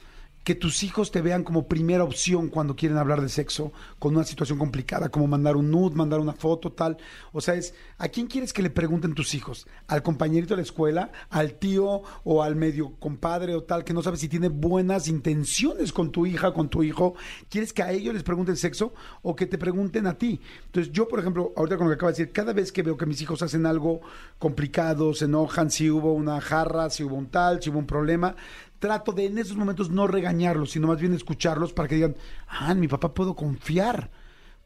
que 0.48 0.54
tus 0.54 0.82
hijos 0.82 1.10
te 1.10 1.20
vean 1.20 1.44
como 1.44 1.68
primera 1.68 2.04
opción 2.04 2.48
cuando 2.48 2.74
quieren 2.74 2.96
hablar 2.96 3.20
de 3.20 3.28
sexo 3.28 3.70
con 3.98 4.16
una 4.16 4.24
situación 4.24 4.58
complicada, 4.58 5.10
como 5.10 5.26
mandar 5.26 5.56
un 5.56 5.70
nude, 5.70 5.94
mandar 5.94 6.20
una 6.20 6.32
foto, 6.32 6.72
tal. 6.72 6.96
O 7.32 7.42
sea, 7.42 7.52
es, 7.52 7.74
¿a 7.98 8.08
quién 8.08 8.28
quieres 8.28 8.54
que 8.54 8.62
le 8.62 8.70
pregunten 8.70 9.12
tus 9.12 9.34
hijos? 9.34 9.66
¿Al 9.88 10.02
compañerito 10.02 10.54
de 10.54 10.62
la 10.62 10.62
escuela? 10.62 11.12
¿Al 11.28 11.58
tío 11.58 12.00
o 12.24 12.42
al 12.42 12.56
medio 12.56 12.94
compadre 12.98 13.54
o 13.54 13.64
tal 13.64 13.84
que 13.84 13.92
no 13.92 14.00
sabes 14.00 14.20
si 14.20 14.28
tiene 14.30 14.48
buenas 14.48 15.08
intenciones 15.08 15.92
con 15.92 16.12
tu 16.12 16.24
hija, 16.24 16.54
con 16.54 16.70
tu 16.70 16.82
hijo? 16.82 17.14
¿Quieres 17.50 17.74
que 17.74 17.82
a 17.82 17.92
ellos 17.92 18.14
les 18.14 18.22
pregunten 18.22 18.56
sexo 18.56 18.94
o 19.20 19.36
que 19.36 19.44
te 19.44 19.58
pregunten 19.58 20.06
a 20.06 20.16
ti? 20.16 20.40
Entonces, 20.64 20.90
yo, 20.94 21.08
por 21.08 21.20
ejemplo, 21.20 21.52
ahorita 21.58 21.76
con 21.76 21.88
lo 21.88 21.90
que 21.90 21.96
acabo 21.96 22.10
de 22.10 22.16
decir, 22.16 22.32
cada 22.32 22.54
vez 22.54 22.72
que 22.72 22.82
veo 22.82 22.96
que 22.96 23.04
mis 23.04 23.20
hijos 23.20 23.42
hacen 23.42 23.66
algo 23.66 24.00
complicado, 24.38 25.12
se 25.12 25.26
enojan, 25.26 25.70
si 25.70 25.90
hubo 25.90 26.14
una 26.14 26.40
jarra, 26.40 26.88
si 26.88 27.04
hubo 27.04 27.16
un 27.16 27.26
tal, 27.26 27.62
si 27.62 27.68
hubo 27.68 27.80
un 27.80 27.86
problema, 27.86 28.34
trato 28.78 29.12
de 29.12 29.26
en 29.26 29.38
esos 29.38 29.56
momentos 29.56 29.90
no 29.90 30.06
regañarlos, 30.06 30.70
sino 30.70 30.88
más 30.88 31.00
bien 31.00 31.14
escucharlos 31.14 31.72
para 31.72 31.88
que 31.88 31.96
digan, 31.96 32.16
ah, 32.48 32.74
mi 32.74 32.88
papá 32.88 33.12
puedo 33.12 33.34
confiar, 33.34 34.10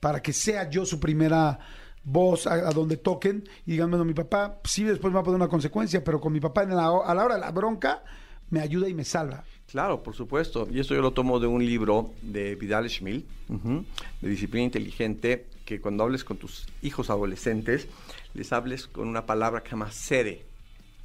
para 0.00 0.20
que 0.20 0.32
sea 0.32 0.68
yo 0.68 0.84
su 0.84 1.00
primera 1.00 1.58
voz 2.04 2.46
a, 2.46 2.70
donde 2.72 2.96
toquen 2.96 3.48
y 3.66 3.72
digan, 3.72 3.90
bueno, 3.90 4.04
mi 4.04 4.14
papá 4.14 4.60
sí 4.64 4.84
después 4.84 5.12
me 5.12 5.16
va 5.16 5.20
a 5.20 5.24
poner 5.24 5.36
una 5.36 5.48
consecuencia, 5.48 6.02
pero 6.02 6.20
con 6.20 6.32
mi 6.32 6.40
papá 6.40 6.64
en 6.64 6.74
la, 6.74 6.86
a 6.86 7.14
la 7.14 7.24
hora 7.24 7.34
de 7.36 7.40
la 7.40 7.50
bronca 7.50 8.02
me 8.50 8.60
ayuda 8.60 8.88
y 8.88 8.94
me 8.94 9.04
salva. 9.04 9.44
Claro, 9.70 10.02
por 10.02 10.14
supuesto. 10.14 10.68
Y 10.70 10.80
esto 10.80 10.94
yo 10.94 11.00
lo 11.00 11.12
tomo 11.12 11.40
de 11.40 11.46
un 11.46 11.64
libro 11.64 12.12
de 12.20 12.54
Vidal 12.56 12.90
Schmil, 12.90 13.24
de 13.48 14.28
disciplina 14.28 14.64
inteligente, 14.64 15.46
que 15.64 15.80
cuando 15.80 16.04
hables 16.04 16.24
con 16.24 16.36
tus 16.36 16.66
hijos 16.82 17.08
adolescentes, 17.08 17.88
les 18.34 18.52
hables 18.52 18.86
con 18.86 19.08
una 19.08 19.24
palabra 19.24 19.62
que 19.62 19.70
se 19.70 19.76
llama 19.76 19.90
sere. 19.90 20.44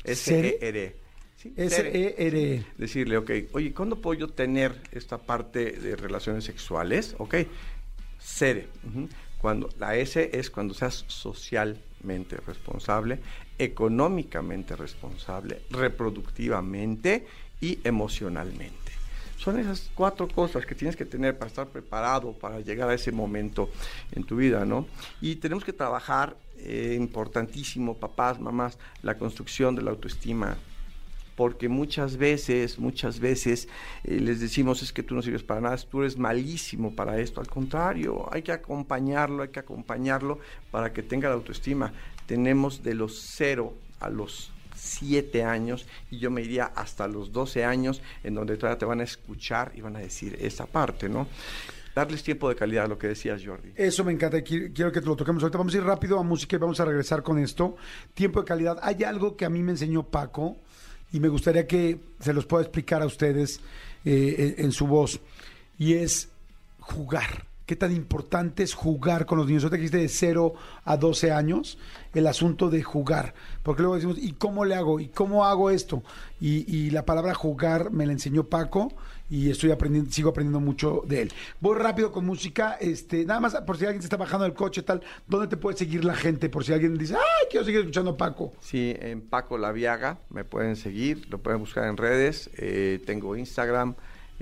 S-E-R. 0.04 1.07
S-E-R. 1.44 2.66
Decirle, 2.78 3.18
ok, 3.18 3.32
oye, 3.54 3.74
¿cuándo 3.74 4.02
puedo 4.02 4.20
yo 4.20 4.28
tener 4.30 4.82
esta 4.92 5.20
parte 5.20 5.72
de 5.72 5.96
relaciones 5.96 6.44
sexuales? 6.46 7.16
Ok, 7.20 7.36
sere. 8.18 8.68
Cuando, 9.40 9.70
la 9.78 9.96
S 9.96 10.32
es 10.34 10.50
cuando 10.50 10.74
seas 10.74 11.06
socialmente 11.08 12.38
responsable, 12.38 13.20
económicamente 13.60 14.76
responsable, 14.76 15.62
reproductivamente 15.70 17.28
y 17.62 17.80
emocionalmente. 17.84 18.76
Son 19.38 19.60
esas 19.60 19.92
cuatro 19.94 20.28
cosas 20.28 20.66
que 20.66 20.74
tienes 20.74 20.96
que 20.96 21.06
tener 21.06 21.38
para 21.38 21.50
estar 21.50 21.68
preparado 21.68 22.34
para 22.34 22.60
llegar 22.60 22.90
a 22.90 22.96
ese 22.96 23.12
momento 23.12 23.70
en 24.12 24.24
tu 24.24 24.38
vida, 24.38 24.66
¿no? 24.66 24.88
Y 25.22 25.36
tenemos 25.36 25.64
que 25.64 25.74
trabajar, 25.74 26.36
eh, 26.58 26.96
importantísimo, 26.98 27.96
papás, 27.96 28.40
mamás, 28.40 28.80
la 29.04 29.20
construcción 29.20 29.76
de 29.76 29.84
la 29.84 29.92
autoestima 29.92 30.58
porque 31.38 31.70
muchas 31.70 32.18
veces, 32.18 32.80
muchas 32.80 33.20
veces 33.20 33.70
eh, 34.04 34.20
les 34.20 34.40
decimos 34.42 34.82
es 34.82 34.92
que 34.92 35.04
tú 35.04 35.14
no 35.16 35.22
sirves 35.22 35.44
para 35.44 35.62
nada, 35.62 35.78
tú 35.78 36.02
eres 36.02 36.18
malísimo 36.18 36.94
para 36.96 37.20
esto. 37.20 37.40
Al 37.40 37.48
contrario, 37.48 38.28
hay 38.34 38.42
que 38.42 38.52
acompañarlo, 38.52 39.44
hay 39.44 39.50
que 39.50 39.60
acompañarlo 39.60 40.40
para 40.72 40.92
que 40.92 41.04
tenga 41.04 41.30
la 41.30 41.36
autoestima. 41.36 41.94
Tenemos 42.26 42.82
de 42.82 42.96
los 42.96 43.22
cero 43.22 43.76
a 44.00 44.10
los 44.10 44.52
7 44.76 45.44
años 45.44 45.86
y 46.10 46.18
yo 46.18 46.32
me 46.32 46.42
iría 46.42 46.66
hasta 46.76 47.08
los 47.08 47.32
12 47.32 47.64
años 47.66 48.02
en 48.24 48.34
donde 48.34 48.58
todavía 48.58 48.80
te 48.80 48.86
van 48.86 49.00
a 49.02 49.04
escuchar 49.04 49.72
y 49.76 49.82
van 49.82 49.96
a 49.96 50.00
decir 50.00 50.38
esa 50.42 50.66
parte, 50.66 51.08
¿no? 51.08 51.28
Darles 51.96 52.22
tiempo 52.24 52.50
de 52.50 52.56
calidad, 52.56 52.88
lo 52.90 52.98
que 52.98 53.08
decías, 53.10 53.44
Jordi. 53.46 53.74
Eso 53.76 54.04
me 54.04 54.12
encanta, 54.12 54.38
qui- 54.40 54.72
quiero 54.74 54.92
que 54.92 55.02
te 55.02 55.06
lo 55.08 55.16
toquemos 55.16 55.42
ahorita. 55.44 55.58
Vamos 55.60 55.74
a 55.74 55.78
ir 55.78 55.84
rápido 55.84 56.20
a 56.20 56.24
música 56.24 56.56
y 56.56 56.60
vamos 56.60 56.80
a 56.80 56.86
regresar 56.86 57.22
con 57.24 57.38
esto. 57.40 57.76
Tiempo 58.16 58.40
de 58.42 58.46
calidad. 58.46 58.78
Hay 58.82 59.04
algo 59.04 59.36
que 59.36 59.46
a 59.46 59.50
mí 59.50 59.62
me 59.64 59.72
enseñó 59.72 60.02
Paco 60.04 60.58
y 61.12 61.20
me 61.20 61.28
gustaría 61.28 61.68
que 61.68 62.00
se 62.20 62.34
los 62.34 62.46
pueda 62.46 62.64
explicar 62.64 63.02
a 63.02 63.06
ustedes 63.06 63.60
eh, 64.06 64.56
en, 64.58 64.66
en 64.66 64.72
su 64.72 64.88
voz. 64.88 65.20
Y 65.78 65.94
es 65.94 66.30
jugar. 66.80 67.46
¿Qué 67.68 67.76
tan 67.76 67.92
importante 67.92 68.64
es 68.64 68.74
jugar 68.74 69.26
con 69.26 69.38
los 69.38 69.46
niños? 69.46 69.64
Ahorita 69.64 69.76
que 69.76 69.82
dijiste 69.82 69.98
de 69.98 70.08
0 70.08 70.54
a 70.86 70.98
12 70.98 71.32
años, 71.34 71.78
el 72.14 72.26
asunto 72.26 72.70
de 72.70 72.82
jugar. 72.82 73.34
Porque 73.62 73.82
luego 73.82 73.96
decimos, 73.96 74.18
¿y 74.18 74.32
cómo 74.32 74.64
le 74.64 74.74
hago? 74.74 75.02
¿Y 75.02 75.10
cómo 75.10 75.44
hago 75.46 75.70
esto? 75.70 76.02
Y, 76.40 76.64
y 76.74 76.92
la 76.92 77.06
palabra 77.06 77.34
jugar 77.34 77.92
me 77.92 78.06
la 78.06 78.14
enseñó 78.14 78.46
Paco 78.46 78.94
y 79.30 79.50
estoy 79.50 79.72
aprendiendo, 79.72 80.10
sigo 80.12 80.30
aprendiendo 80.30 80.62
mucho 80.62 81.04
de 81.06 81.24
él. 81.24 81.34
Voy 81.60 81.78
rápido 81.78 82.14
con 82.14 82.26
música, 82.26 82.78
este, 82.80 83.26
nada 83.26 83.42
más 83.42 83.56
por 83.66 83.78
si 83.78 83.84
alguien 83.86 84.02
se 84.02 84.06
está 84.06 84.16
bajando 84.16 84.46
del 84.46 84.54
coche, 84.54 84.82
tal, 84.84 85.02
¿dónde 85.28 85.48
te 85.48 85.58
puede 85.58 85.78
seguir 85.78 86.06
la 86.06 86.16
gente? 86.16 86.48
Por 86.48 86.64
si 86.64 86.72
alguien 86.72 86.98
dice, 86.98 87.16
ay, 87.16 87.48
quiero 87.52 87.66
seguir 87.66 87.82
escuchando 87.82 88.12
a 88.12 88.18
Paco. 88.18 88.54
Sí, 88.62 88.96
en 88.98 89.20
Paco 89.20 89.58
Laviaga 89.58 90.20
me 90.30 90.46
pueden 90.46 90.78
seguir, 90.78 91.28
lo 91.30 91.40
pueden 91.40 91.60
buscar 91.60 91.84
en 91.90 91.98
redes. 91.98 92.50
eh, 92.58 93.02
tengo 93.06 93.36
Instagram, 93.36 93.96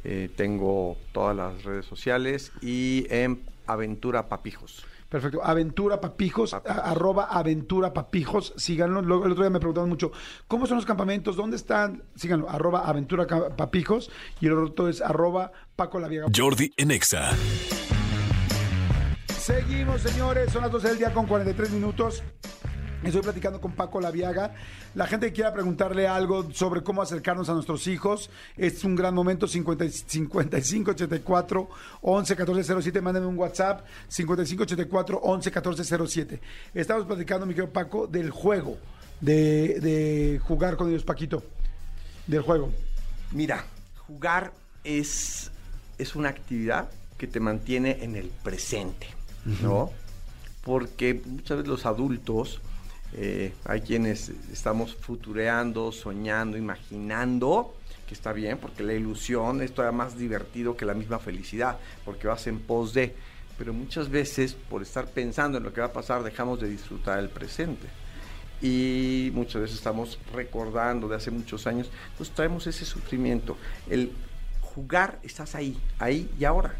eh, 0.06 0.30
tengo 0.36 0.96
todas 1.12 1.36
las 1.36 1.64
redes 1.64 1.86
sociales 1.86 2.52
y 2.62 3.08
en 3.10 3.42
Aventura 3.68 4.30
Papijos. 4.30 4.86
Perfecto. 5.10 5.40
Aventura 5.44 6.02
Papijos, 6.02 6.54
a- 6.54 6.58
arroba 6.58 7.26
Aventura 7.26 7.94
Papijos, 7.94 8.54
síganlo. 8.58 9.02
Luego, 9.02 9.26
el 9.26 9.32
otro 9.32 9.44
día 9.44 9.50
me 9.50 9.60
preguntaban 9.60 9.90
mucho, 9.90 10.12
¿cómo 10.48 10.66
son 10.68 10.78
los 10.78 10.86
campamentos? 10.86 11.36
¿Dónde 11.36 11.56
están? 11.58 12.04
Síganlo, 12.16 12.50
arroba 12.50 12.88
Aventura 12.88 13.26
Papijos 13.56 14.12
y 14.42 14.48
el 14.48 14.54
otro 14.54 14.90
es 14.90 15.02
arroba 15.02 15.52
Paco 15.76 16.00
Laviega. 16.00 16.28
Jordi 16.36 16.72
en 16.78 16.92
Exa. 16.92 17.32
Seguimos, 19.38 20.02
señores. 20.02 20.52
Son 20.52 20.62
las 20.64 20.72
12 20.72 20.88
del 20.90 20.98
día 20.98 21.14
con 21.14 21.28
43 21.28 21.70
minutos. 21.72 22.24
Estoy 23.06 23.22
platicando 23.22 23.62
con 23.62 23.74
Paco 23.74 24.02
Laviaga. 24.02 24.56
La 24.96 25.06
gente 25.06 25.28
que 25.28 25.34
quiera 25.34 25.54
preguntarle 25.54 26.08
algo 26.08 26.52
sobre 26.52 26.82
cómo 26.82 27.04
acercarnos 27.04 27.48
a 27.50 27.54
nuestros 27.54 27.86
hijos, 27.86 28.32
es 28.58 28.84
un 28.84 28.96
gran 28.96 29.14
momento. 29.14 29.48
50 29.48 29.90
55 29.90 30.92
84 30.92 31.70
11 32.02 32.36
14 32.36 32.82
07. 32.82 33.02
Mándenme 33.02 33.28
un 33.28 33.38
WhatsApp. 33.38 33.86
55 34.08 34.64
84 34.64 35.20
11 35.22 35.52
14 35.52 36.08
07. 36.08 36.42
Estamos 36.74 37.06
platicando, 37.06 37.46
mi 37.46 37.54
querido 37.54 37.72
Paco, 37.72 38.08
del 38.08 38.32
juego, 38.32 38.78
de, 39.22 39.80
de 39.80 40.42
jugar 40.44 40.76
con 40.76 40.90
ellos, 40.90 41.04
Paquito. 41.04 41.44
Del 42.26 42.42
juego. 42.42 42.72
Mira, 43.32 43.66
jugar 44.08 44.52
es, 44.84 45.52
es 46.00 46.16
una 46.16 46.30
actividad 46.30 46.90
que 47.20 47.28
te 47.28 47.40
mantiene 47.40 48.04
en 48.04 48.16
el 48.16 48.30
presente, 48.30 49.08
¿no? 49.62 49.92
Porque 50.64 51.22
muchas 51.26 51.58
veces 51.58 51.68
los 51.68 51.86
adultos, 51.86 52.62
eh, 53.17 53.53
hay 53.63 53.81
quienes 53.81 54.29
estamos 54.51 54.93
futureando, 54.93 55.91
soñando, 55.91 56.57
imaginando, 56.57 57.75
que 58.07 58.13
está 58.13 58.34
bien, 58.34 58.57
porque 58.57 58.84
la 58.84 58.93
ilusión 58.93 59.62
es 59.62 59.74
todavía 59.74 59.98
más 59.98 60.17
divertido 60.17 60.75
que 60.75 60.86
la 60.86 60.93
misma 60.93 61.19
felicidad, 61.19 61.77
porque 62.03 62.27
vas 62.27 62.45
en 62.48 62.60
pos 62.60 62.93
de, 62.93 63.15
pero 63.57 63.74
muchas 63.74 64.10
veces 64.10 64.53
por 64.53 64.81
estar 64.81 65.07
pensando 65.07 65.57
en 65.57 65.63
lo 65.63 65.74
que 65.74 65.81
va 65.81 65.88
a 65.88 65.93
pasar 65.93 66.24
dejamos 66.24 66.60
de 66.60 66.69
disfrutar 66.69 67.19
el 67.19 67.29
presente 67.29 67.88
y 68.62 69.31
muchas 69.34 69.62
veces 69.62 69.77
estamos 69.77 70.19
recordando 70.34 71.07
de 71.07 71.15
hace 71.15 71.31
muchos 71.31 71.67
años, 71.67 71.89
entonces 72.12 72.34
traemos 72.36 72.67
ese 72.67 72.86
sufrimiento. 72.86 73.57
El 73.89 74.12
jugar, 74.62 75.19
estás 75.24 75.55
ahí, 75.55 75.77
ahí 76.00 76.29
y 76.39 76.45
ahora. 76.45 76.75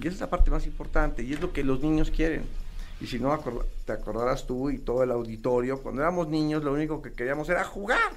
Que 0.00 0.08
es 0.08 0.20
la 0.20 0.28
parte 0.28 0.50
más 0.50 0.66
importante 0.66 1.22
y 1.22 1.32
es 1.32 1.40
lo 1.40 1.52
que 1.52 1.64
los 1.64 1.80
niños 1.80 2.10
quieren. 2.10 2.44
Y 3.00 3.06
si 3.06 3.18
no, 3.18 3.38
te 3.84 3.92
acordarás 3.92 4.46
tú 4.46 4.70
y 4.70 4.78
todo 4.78 5.02
el 5.02 5.10
auditorio, 5.10 5.80
cuando 5.82 6.02
éramos 6.02 6.28
niños 6.28 6.64
lo 6.64 6.72
único 6.72 7.00
que 7.00 7.12
queríamos 7.12 7.48
era 7.48 7.64
jugar. 7.64 8.12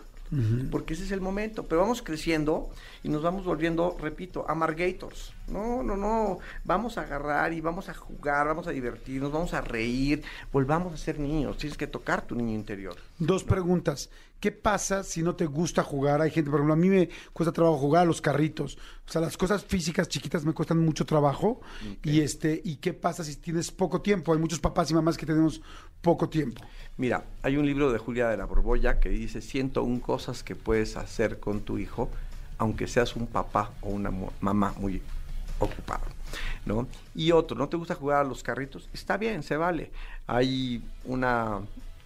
Porque 0.72 0.94
ese 0.94 1.04
es 1.04 1.12
el 1.12 1.20
momento, 1.20 1.66
pero 1.66 1.82
vamos 1.82 2.02
creciendo 2.02 2.70
y 3.04 3.10
nos 3.10 3.22
vamos 3.22 3.44
volviendo, 3.44 3.98
repito, 4.00 4.46
amargators. 4.48 5.34
No, 5.52 5.84
no, 5.84 5.98
no, 5.98 6.40
vamos 6.64 6.98
a 6.98 7.02
agarrar 7.02 7.54
y 7.54 7.62
vamos 7.62 7.90
a 7.90 7.94
jugar, 7.94 8.48
vamos 8.48 8.68
a 8.68 8.72
divertirnos, 8.72 9.32
vamos 9.32 9.54
a 9.54 9.62
reír, 9.62 10.24
volvamos 10.52 10.94
a 10.94 10.98
ser 10.98 11.20
niños, 11.20 11.58
tienes 11.58 11.78
que 11.78 11.88
tocar 11.88 12.26
tu 12.26 12.36
niño 12.36 12.54
interior. 12.54 12.96
Dos 13.20 13.44
preguntas. 13.44 14.10
¿Qué 14.42 14.52
pasa 14.52 15.04
si 15.04 15.22
no 15.22 15.36
te 15.36 15.46
gusta 15.46 15.84
jugar? 15.84 16.20
Hay 16.20 16.32
gente, 16.32 16.50
por 16.50 16.62
ejemplo, 16.62 16.74
a 16.74 16.78
mí 16.78 16.90
me 16.90 17.10
cuesta 17.32 17.52
trabajo 17.52 17.78
jugar 17.78 18.02
a 18.02 18.06
los 18.06 18.22
carritos. 18.22 18.76
O 19.08 19.12
sea, 19.12 19.22
las 19.22 19.38
cosas 19.38 19.64
físicas 19.64 20.08
chiquitas 20.08 20.46
me 20.46 20.54
cuestan 20.54 20.80
mucho 20.80 21.06
trabajo. 21.06 21.62
Y 22.04 22.22
este, 22.22 22.60
¿y 22.64 22.78
qué 22.78 22.94
pasa 22.94 23.24
si 23.24 23.36
tienes 23.36 23.70
poco 23.70 24.02
tiempo? 24.02 24.34
Hay 24.34 24.40
muchos 24.40 24.60
papás 24.60 24.90
y 24.90 24.96
mamás 24.96 25.16
que 25.16 25.28
tenemos 25.28 25.62
poco 26.02 26.28
tiempo. 26.28 26.64
Mira, 26.98 27.24
hay 27.44 27.58
un 27.58 27.68
libro 27.68 27.92
de 27.92 28.00
Julia 28.00 28.30
de 28.30 28.38
la 28.38 28.46
Borbolla 28.46 29.00
que 29.00 29.10
dice 29.10 29.42
101 29.42 30.02
cosas 30.02 30.42
que 30.42 30.56
puedes 30.56 30.98
hacer 30.98 31.40
con 31.40 31.62
tu 31.62 31.78
hijo, 31.78 32.10
aunque 32.58 32.88
seas 32.88 33.16
un 33.16 33.28
papá 33.28 33.74
o 33.82 33.90
una 33.90 34.12
mamá 34.40 34.74
muy 34.80 35.04
ocupado, 35.62 36.04
¿no? 36.66 36.88
Y 37.16 37.32
otro, 37.32 37.58
¿no 37.58 37.70
te 37.70 37.78
gusta 37.78 37.96
jugar 37.96 38.22
a 38.22 38.28
los 38.28 38.44
carritos? 38.44 38.90
Está 38.94 39.18
bien, 39.18 39.44
se 39.44 39.58
vale. 39.58 39.92
Hay 40.28 40.84
una, 41.06 41.60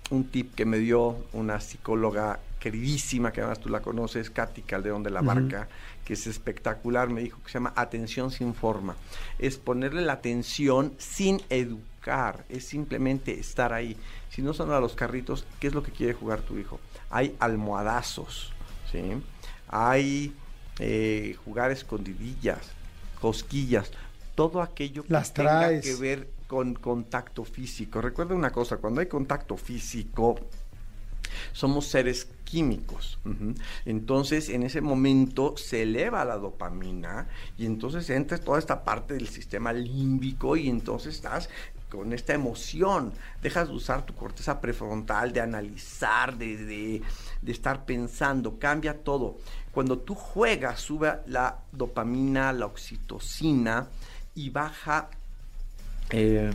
un 0.09 0.23
tip 0.25 0.55
que 0.55 0.65
me 0.65 0.77
dio 0.77 1.17
una 1.33 1.59
psicóloga 1.59 2.39
queridísima, 2.59 3.31
que 3.31 3.41
además 3.41 3.59
tú 3.59 3.69
la 3.69 3.81
conoces, 3.81 4.31
Katy 4.31 4.63
Calderón 4.63 5.03
de 5.03 5.11
la 5.11 5.21
Barca, 5.21 5.67
que 6.03 6.13
es 6.13 6.25
espectacular, 6.25 7.09
me 7.09 7.21
dijo 7.21 7.39
que 7.43 7.49
se 7.51 7.53
llama 7.59 7.73
atención 7.75 8.31
sin 8.31 8.55
forma. 8.55 8.95
Es 9.37 9.57
ponerle 9.57 10.01
la 10.01 10.13
atención 10.13 10.93
sin 10.97 11.41
educar, 11.49 12.43
es 12.49 12.65
simplemente 12.65 13.39
estar 13.39 13.71
ahí. 13.71 13.95
Si 14.29 14.41
no 14.41 14.53
son 14.53 14.71
a 14.71 14.79
los 14.79 14.95
carritos, 14.95 15.45
¿qué 15.59 15.67
es 15.67 15.75
lo 15.75 15.83
que 15.83 15.91
quiere 15.91 16.13
jugar 16.13 16.41
tu 16.41 16.57
hijo? 16.57 16.79
Hay 17.11 17.35
almohadazos, 17.39 18.51
¿sí? 18.91 18.99
Hay 19.67 20.33
eh, 20.79 21.35
jugar 21.45 21.69
escondidillas, 21.69 22.71
cosquillas, 23.19 23.91
todo 24.35 24.61
aquello 24.61 25.03
que 25.03 25.13
Las 25.13 25.33
tenga 25.33 25.59
traes. 25.59 25.85
que 25.85 25.95
ver 25.95 26.29
con 26.47 26.73
contacto 26.75 27.43
físico. 27.43 28.01
Recuerda 28.01 28.35
una 28.35 28.51
cosa, 28.51 28.77
cuando 28.77 29.01
hay 29.01 29.07
contacto 29.07 29.57
físico, 29.57 30.35
somos 31.53 31.87
seres 31.87 32.27
químicos. 32.43 33.17
Entonces, 33.85 34.49
en 34.49 34.63
ese 34.63 34.81
momento 34.81 35.57
se 35.57 35.83
eleva 35.83 36.23
la 36.23 36.37
dopamina 36.37 37.27
y 37.57 37.65
entonces 37.65 38.09
entra 38.09 38.37
toda 38.37 38.59
esta 38.59 38.83
parte 38.83 39.15
del 39.15 39.27
sistema 39.27 39.73
límbico 39.73 40.55
y 40.55 40.69
entonces 40.69 41.15
estás 41.15 41.49
con 41.95 42.13
esta 42.13 42.33
emoción. 42.33 43.11
Dejas 43.41 43.67
de 43.69 43.73
usar 43.75 44.05
tu 44.05 44.13
corteza 44.13 44.59
prefrontal, 44.61 45.31
de 45.33 45.41
analizar, 45.41 46.37
de, 46.37 46.57
de- 46.57 47.01
de 47.41 47.51
estar 47.51 47.85
pensando, 47.85 48.57
cambia 48.59 49.03
todo. 49.03 49.37
Cuando 49.71 49.99
tú 49.99 50.15
juegas, 50.15 50.79
sube 50.79 51.13
la 51.27 51.57
dopamina, 51.71 52.51
la 52.53 52.65
oxitocina 52.65 53.87
y 54.35 54.49
baja... 54.49 55.09
eh, 56.09 56.51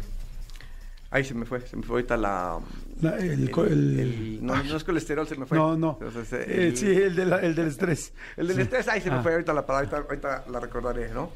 Ahí 1.13 1.25
se 1.25 1.35
me 1.35 1.45
fue, 1.45 1.61
se 1.67 1.77
me 1.77 1.83
fue 1.83 1.97
ahorita 1.97 2.17
la... 2.17 2.61
La- 3.01 3.17
el 3.19 3.51
co- 3.51 3.65
el- 3.65 4.39
no, 4.41 4.63
no 4.63 4.77
es 4.77 4.85
colesterol, 4.85 5.27
se 5.27 5.35
me 5.37 5.45
fue. 5.45 5.59
No, 5.59 5.77
no. 5.77 5.99
Entonces, 6.01 6.33
Eh, 6.47 6.69
el, 6.69 6.77
sí, 6.77 6.87
el, 6.87 7.17
de 7.17 7.27
la- 7.27 7.39
el 7.41 7.55
del 7.57 7.67
estrés. 7.67 8.13
el 8.37 8.47
del 8.47 8.57
Sí. 8.57 8.63
estrés, 8.63 8.87
ahí 8.87 9.01
se 9.01 9.11
me 9.11 9.17
Ah. 9.17 9.23
fue 9.23 9.33
ahorita 9.33 9.53
la 9.53 9.67
palabra, 9.67 9.89
ahorita, 10.07 10.31
ahorita 10.31 10.51
la 10.53 10.61
recordaré, 10.61 11.09
¿no? 11.13 11.31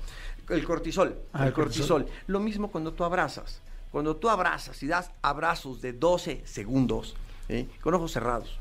El 0.49 0.63
cortisol, 0.65 1.17
Ah, 1.33 1.43
el 1.43 1.49
el 1.49 1.53
cortisol. 1.55 2.03
cortisol. 2.05 2.23
Lo 2.29 2.39
mismo 2.39 2.71
cuando 2.71 2.93
tú 2.93 3.03
abrazas. 3.03 3.61
Cuando 3.95 4.17
tú 4.17 4.29
abrazas 4.29 4.83
y 4.83 4.89
das 4.89 5.13
abrazos 5.23 5.81
de 5.81 5.93
12 5.93 6.43
segundos, 6.45 7.15
¿eh? 7.49 7.69
con 7.81 7.95
ojos 7.95 8.11
cerrados, 8.11 8.59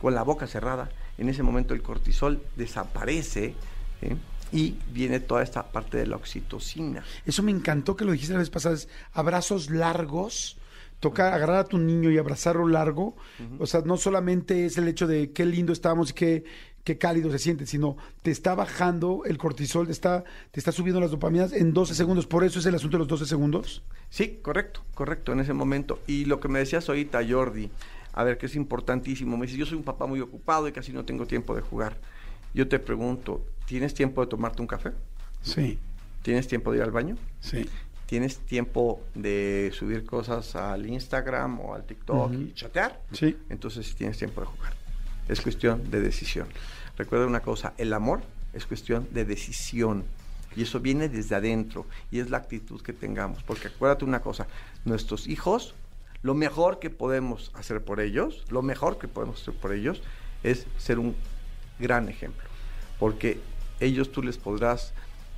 con 0.00 0.16
la 0.16 0.24
boca 0.24 0.48
cerrada, 0.48 0.90
en 1.16 1.28
ese 1.28 1.44
momento 1.44 1.74
el 1.74 1.80
cortisol 1.80 2.42
desaparece 2.56 3.54
¿eh? 4.00 4.16
y 4.50 4.74
viene 4.90 5.20
toda 5.20 5.44
esta 5.44 5.70
parte 5.70 5.96
de 5.96 6.08
la 6.08 6.16
oxitocina. 6.16 7.04
Eso 7.24 7.44
me 7.44 7.52
encantó 7.52 7.94
que 7.94 8.04
lo 8.04 8.10
dijiste 8.10 8.32
la 8.32 8.40
vez 8.40 8.50
pasada, 8.50 8.74
es 8.74 8.88
abrazos 9.12 9.70
largos, 9.70 10.56
tocar, 10.98 11.34
agarrar 11.34 11.58
a 11.58 11.64
tu 11.64 11.78
niño 11.78 12.10
y 12.10 12.18
abrazarlo 12.18 12.66
largo. 12.66 13.14
O 13.60 13.66
sea, 13.66 13.82
no 13.82 13.96
solamente 13.96 14.66
es 14.66 14.76
el 14.76 14.88
hecho 14.88 15.06
de 15.06 15.30
qué 15.30 15.46
lindo 15.46 15.72
estamos 15.72 16.10
y 16.10 16.14
qué, 16.14 16.44
qué 16.84 16.98
cálido 16.98 17.30
se 17.30 17.38
siente, 17.38 17.66
sino 17.66 17.96
te 18.22 18.30
está 18.30 18.54
bajando 18.54 19.22
el 19.24 19.38
cortisol, 19.38 19.86
te 19.86 19.92
está, 19.92 20.24
te 20.50 20.60
está 20.60 20.72
subiendo 20.72 21.00
las 21.00 21.10
dopaminas 21.10 21.52
en 21.52 21.72
12 21.72 21.94
segundos. 21.94 22.26
Por 22.26 22.44
eso 22.44 22.58
es 22.58 22.66
el 22.66 22.74
asunto 22.74 22.96
de 22.96 23.00
los 23.00 23.08
12 23.08 23.26
segundos. 23.26 23.82
Sí, 24.10 24.40
correcto, 24.42 24.82
correcto, 24.94 25.32
en 25.32 25.40
ese 25.40 25.52
momento. 25.52 26.00
Y 26.06 26.24
lo 26.24 26.40
que 26.40 26.48
me 26.48 26.58
decías 26.58 26.88
ahorita, 26.88 27.20
Jordi, 27.28 27.70
a 28.12 28.24
ver, 28.24 28.36
que 28.38 28.46
es 28.46 28.56
importantísimo, 28.56 29.36
me 29.36 29.46
dice, 29.46 29.58
yo 29.58 29.66
soy 29.66 29.78
un 29.78 29.84
papá 29.84 30.06
muy 30.06 30.20
ocupado 30.20 30.68
y 30.68 30.72
casi 30.72 30.92
no 30.92 31.04
tengo 31.04 31.26
tiempo 31.26 31.54
de 31.54 31.62
jugar. 31.62 31.96
Yo 32.54 32.68
te 32.68 32.78
pregunto, 32.78 33.44
¿tienes 33.66 33.94
tiempo 33.94 34.20
de 34.20 34.26
tomarte 34.26 34.60
un 34.60 34.68
café? 34.68 34.92
Sí, 35.42 35.78
¿Tienes 36.22 36.46
tiempo 36.46 36.70
de 36.70 36.78
ir 36.78 36.82
al 36.84 36.90
baño? 36.90 37.16
sí. 37.40 37.68
¿Tienes 38.06 38.40
tiempo 38.40 39.02
de 39.14 39.70
subir 39.72 40.04
cosas 40.04 40.54
al 40.54 40.84
Instagram 40.84 41.60
o 41.60 41.74
al 41.74 41.84
TikTok 41.86 42.30
y 42.34 42.52
chatear? 42.52 43.00
Sí. 43.10 43.38
Entonces 43.48 43.86
sí 43.86 43.94
tienes 43.94 44.18
tiempo 44.18 44.42
de 44.42 44.48
jugar. 44.48 44.74
Es 45.32 45.40
cuestión 45.40 45.90
de 45.90 46.00
decisión. 46.00 46.46
Recuerda 46.96 47.26
una 47.26 47.40
cosa, 47.40 47.72
el 47.78 47.92
amor 47.92 48.22
es 48.52 48.66
cuestión 48.66 49.08
de 49.12 49.24
decisión. 49.24 50.04
Y 50.54 50.62
eso 50.62 50.80
viene 50.80 51.08
desde 51.08 51.34
adentro 51.34 51.86
y 52.10 52.20
es 52.20 52.28
la 52.28 52.36
actitud 52.36 52.82
que 52.82 52.92
tengamos. 52.92 53.42
Porque 53.42 53.68
acuérdate 53.68 54.04
una 54.04 54.20
cosa, 54.20 54.46
nuestros 54.84 55.26
hijos, 55.26 55.74
lo 56.22 56.34
mejor 56.34 56.78
que 56.78 56.90
podemos 56.90 57.50
hacer 57.54 57.82
por 57.82 58.00
ellos, 58.00 58.44
lo 58.50 58.62
mejor 58.62 58.98
que 58.98 59.08
podemos 59.08 59.40
hacer 59.40 59.54
por 59.54 59.72
ellos 59.72 60.02
es 60.42 60.66
ser 60.76 60.98
un 60.98 61.16
gran 61.78 62.08
ejemplo. 62.08 62.46
Porque 62.98 63.40
ellos 63.80 64.12
tú 64.12 64.22
les 64.22 64.36
podrás 64.36 64.92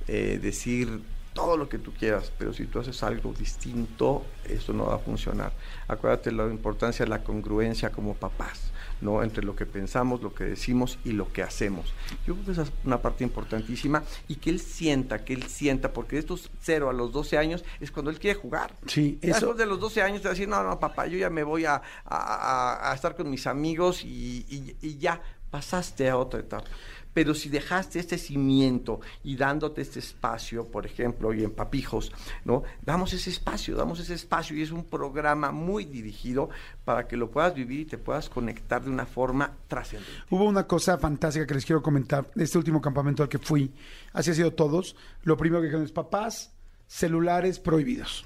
eh, 0.07 0.39
decir 0.41 1.01
todo 1.33 1.57
lo 1.57 1.67
que 1.67 1.77
tú 1.79 1.93
quieras, 1.93 2.31
pero 2.37 2.53
si 2.53 2.65
tú 2.65 2.79
haces 2.79 3.03
algo 3.03 3.33
distinto, 3.33 4.25
eso 4.45 4.73
no 4.73 4.85
va 4.85 4.95
a 4.95 4.99
funcionar. 4.99 5.51
Acuérdate 5.87 6.31
la 6.31 6.45
importancia 6.47 7.05
de 7.05 7.09
la 7.09 7.23
congruencia 7.23 7.89
como 7.91 8.13
papás. 8.15 8.71
¿No? 9.01 9.23
entre 9.23 9.43
lo 9.43 9.55
que 9.55 9.65
pensamos, 9.65 10.21
lo 10.21 10.33
que 10.33 10.43
decimos 10.43 10.97
y 11.03 11.11
lo 11.11 11.31
que 11.31 11.43
hacemos. 11.43 11.93
Yo 12.25 12.33
creo 12.33 12.45
que 12.45 12.51
esa 12.51 12.63
es 12.63 12.71
una 12.83 13.01
parte 13.01 13.23
importantísima 13.23 14.03
y 14.27 14.35
que 14.35 14.49
él 14.49 14.59
sienta, 14.59 15.23
que 15.23 15.33
él 15.33 15.43
sienta, 15.43 15.93
porque 15.93 16.15
de 16.15 16.21
estos 16.21 16.49
0 16.61 16.89
a 16.89 16.93
los 16.93 17.11
12 17.11 17.37
años 17.37 17.65
es 17.79 17.91
cuando 17.91 18.11
él 18.11 18.19
quiere 18.19 18.39
jugar. 18.39 18.75
Sí, 18.87 19.19
eso... 19.21 19.33
Después 19.35 19.57
de 19.57 19.65
los 19.65 19.79
12 19.79 20.01
años 20.01 20.21
te 20.21 20.27
va 20.27 20.31
a 20.31 20.33
decir, 20.33 20.47
no, 20.47 20.63
no, 20.63 20.79
papá, 20.79 21.07
yo 21.07 21.17
ya 21.17 21.29
me 21.29 21.43
voy 21.43 21.65
a, 21.65 21.81
a, 22.05 22.91
estar 22.93 23.15
con 23.15 23.29
mis 23.29 23.47
amigos 23.47 24.03
y, 24.03 24.75
y 24.81 24.97
ya 24.97 25.21
pasaste 25.49 26.09
a 26.09 26.17
otra 26.17 26.39
etapa. 26.39 26.69
Pero 27.15 27.33
si 27.33 27.47
dejaste 27.47 27.97
este 27.97 28.17
cimiento 28.17 28.99
y 29.23 29.37
dándote 29.37 29.81
este 29.81 29.99
espacio, 29.99 30.65
por 30.65 30.85
ejemplo, 30.85 31.33
y 31.33 31.45
en 31.45 31.51
Papijos, 31.51 32.11
¿no? 32.43 32.63
Damos 32.81 33.13
ese 33.13 33.29
espacio, 33.29 33.77
damos 33.77 34.01
ese 34.01 34.15
espacio 34.15 34.57
y 34.57 34.61
es 34.61 34.71
un 34.71 34.83
programa 34.83 35.53
muy 35.53 35.85
dirigido 35.85 36.49
para 36.83 37.07
que 37.07 37.15
lo 37.15 37.31
puedas 37.31 37.55
vivir 37.55 37.79
y 37.79 37.85
te 37.85 37.97
puedas 37.97 38.27
conectar 38.27 38.83
de 38.83 38.89
una 38.89 39.05
forma 39.05 39.53
trascendente. 39.69 40.11
Hubo 40.29 40.43
una 40.43 40.67
cosa 40.67 40.97
fantástica 40.97 41.47
que 41.47 41.53
les 41.53 41.65
quiero 41.65 41.81
comentar. 41.81 42.29
Este 42.35 42.57
último 42.57 42.81
campamento 42.81 43.23
al 43.23 43.29
que 43.29 43.39
fui, 43.39 43.71
así 44.11 44.31
ha 44.31 44.33
sido 44.33 44.51
todos. 44.51 44.97
Lo 45.23 45.37
primero 45.37 45.61
que 45.61 45.67
dijeron 45.67 45.85
es 45.85 45.93
papás, 45.93 46.51
celulares 46.85 47.59
prohibidos. 47.59 48.25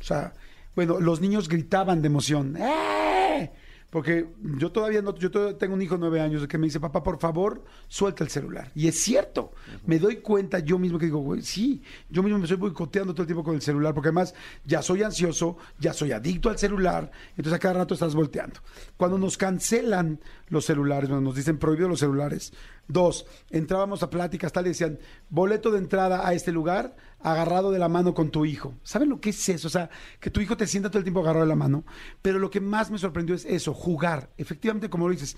O 0.00 0.04
sea, 0.04 0.32
bueno, 0.74 1.00
los 1.00 1.20
niños 1.20 1.50
gritaban 1.50 2.00
de 2.00 2.06
emoción. 2.06 2.56
¡Eh! 2.56 3.11
Porque 3.92 4.26
yo 4.58 4.72
todavía 4.72 5.02
no, 5.02 5.14
yo 5.16 5.30
todavía 5.30 5.58
tengo 5.58 5.74
un 5.74 5.82
hijo 5.82 5.96
de 5.96 6.00
nueve 6.00 6.18
años 6.18 6.48
que 6.48 6.56
me 6.56 6.64
dice, 6.64 6.80
papá, 6.80 7.02
por 7.02 7.18
favor, 7.18 7.62
suelta 7.88 8.24
el 8.24 8.30
celular. 8.30 8.72
Y 8.74 8.88
es 8.88 8.98
cierto, 8.98 9.52
me 9.84 9.98
doy 9.98 10.16
cuenta 10.16 10.60
yo 10.60 10.78
mismo 10.78 10.98
que 10.98 11.04
digo, 11.04 11.18
güey, 11.18 11.42
sí, 11.42 11.82
yo 12.08 12.22
mismo 12.22 12.38
me 12.38 12.44
estoy 12.44 12.56
boicoteando 12.56 13.12
todo 13.12 13.24
el 13.24 13.26
tiempo 13.26 13.44
con 13.44 13.54
el 13.54 13.60
celular, 13.60 13.92
porque 13.92 14.08
además 14.08 14.34
ya 14.64 14.80
soy 14.80 15.02
ansioso, 15.02 15.58
ya 15.78 15.92
soy 15.92 16.12
adicto 16.12 16.48
al 16.48 16.56
celular, 16.56 17.10
entonces 17.36 17.52
a 17.52 17.58
cada 17.58 17.74
rato 17.74 17.92
estás 17.92 18.14
volteando. 18.14 18.60
Cuando 18.96 19.18
nos 19.18 19.36
cancelan 19.36 20.20
los 20.48 20.64
celulares, 20.64 21.10
cuando 21.10 21.28
nos 21.28 21.36
dicen 21.36 21.58
prohibido 21.58 21.90
los 21.90 22.00
celulares, 22.00 22.54
dos, 22.88 23.26
entrábamos 23.50 24.02
a 24.02 24.10
pláticas, 24.10 24.52
tal, 24.52 24.66
y 24.66 24.70
decían, 24.70 24.98
boleto 25.28 25.70
de 25.70 25.78
entrada 25.78 26.26
a 26.26 26.34
este 26.34 26.52
lugar, 26.52 26.96
agarrado 27.20 27.70
de 27.70 27.78
la 27.78 27.88
mano 27.88 28.14
con 28.14 28.30
tu 28.30 28.44
hijo. 28.44 28.74
¿Saben 28.82 29.08
lo 29.08 29.20
que 29.20 29.30
es 29.30 29.48
eso? 29.48 29.68
O 29.68 29.70
sea, 29.70 29.90
que 30.20 30.30
tu 30.30 30.40
hijo 30.40 30.56
te 30.56 30.66
sienta 30.66 30.90
todo 30.90 30.98
el 30.98 31.04
tiempo 31.04 31.20
agarrado 31.20 31.44
de 31.44 31.48
la 31.48 31.56
mano. 31.56 31.84
Pero 32.20 32.38
lo 32.38 32.50
que 32.50 32.60
más 32.60 32.90
me 32.90 32.98
sorprendió 32.98 33.34
es 33.34 33.44
eso, 33.44 33.74
jugar. 33.74 34.30
Efectivamente, 34.36 34.90
como 34.90 35.08
lo 35.08 35.12
dices, 35.12 35.36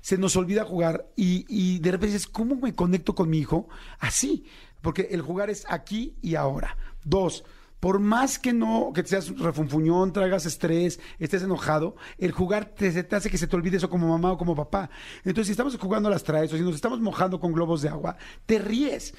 se 0.00 0.18
nos 0.18 0.36
olvida 0.36 0.64
jugar 0.64 1.06
y, 1.16 1.44
y 1.48 1.78
de 1.78 1.92
repente 1.92 2.14
dices, 2.14 2.28
¿cómo 2.28 2.56
me 2.56 2.74
conecto 2.74 3.14
con 3.14 3.30
mi 3.30 3.38
hijo? 3.38 3.68
Así, 3.98 4.44
porque 4.80 5.08
el 5.10 5.22
jugar 5.22 5.50
es 5.50 5.64
aquí 5.68 6.16
y 6.22 6.34
ahora. 6.34 6.76
Dos, 7.04 7.44
por 7.84 7.98
más 7.98 8.38
que 8.38 8.54
no, 8.54 8.92
que 8.94 9.04
seas 9.04 9.38
refunfuñón, 9.38 10.10
traigas 10.10 10.46
estrés, 10.46 10.98
estés 11.18 11.42
enojado, 11.42 11.96
el 12.16 12.32
jugar 12.32 12.64
te, 12.74 13.06
hace 13.14 13.28
que 13.28 13.36
se 13.36 13.46
te 13.46 13.56
olvide 13.56 13.76
eso 13.76 13.90
como 13.90 14.08
mamá 14.08 14.32
o 14.32 14.38
como 14.38 14.56
papá. 14.56 14.88
Entonces, 15.18 15.48
si 15.48 15.50
estamos 15.50 15.76
jugando 15.76 16.08
a 16.08 16.12
las 16.12 16.24
traes 16.24 16.50
o 16.50 16.56
si 16.56 16.62
nos 16.62 16.76
estamos 16.76 16.98
mojando 17.00 17.38
con 17.38 17.52
globos 17.52 17.82
de 17.82 17.90
agua, 17.90 18.16
te 18.46 18.58
ríes 18.58 19.12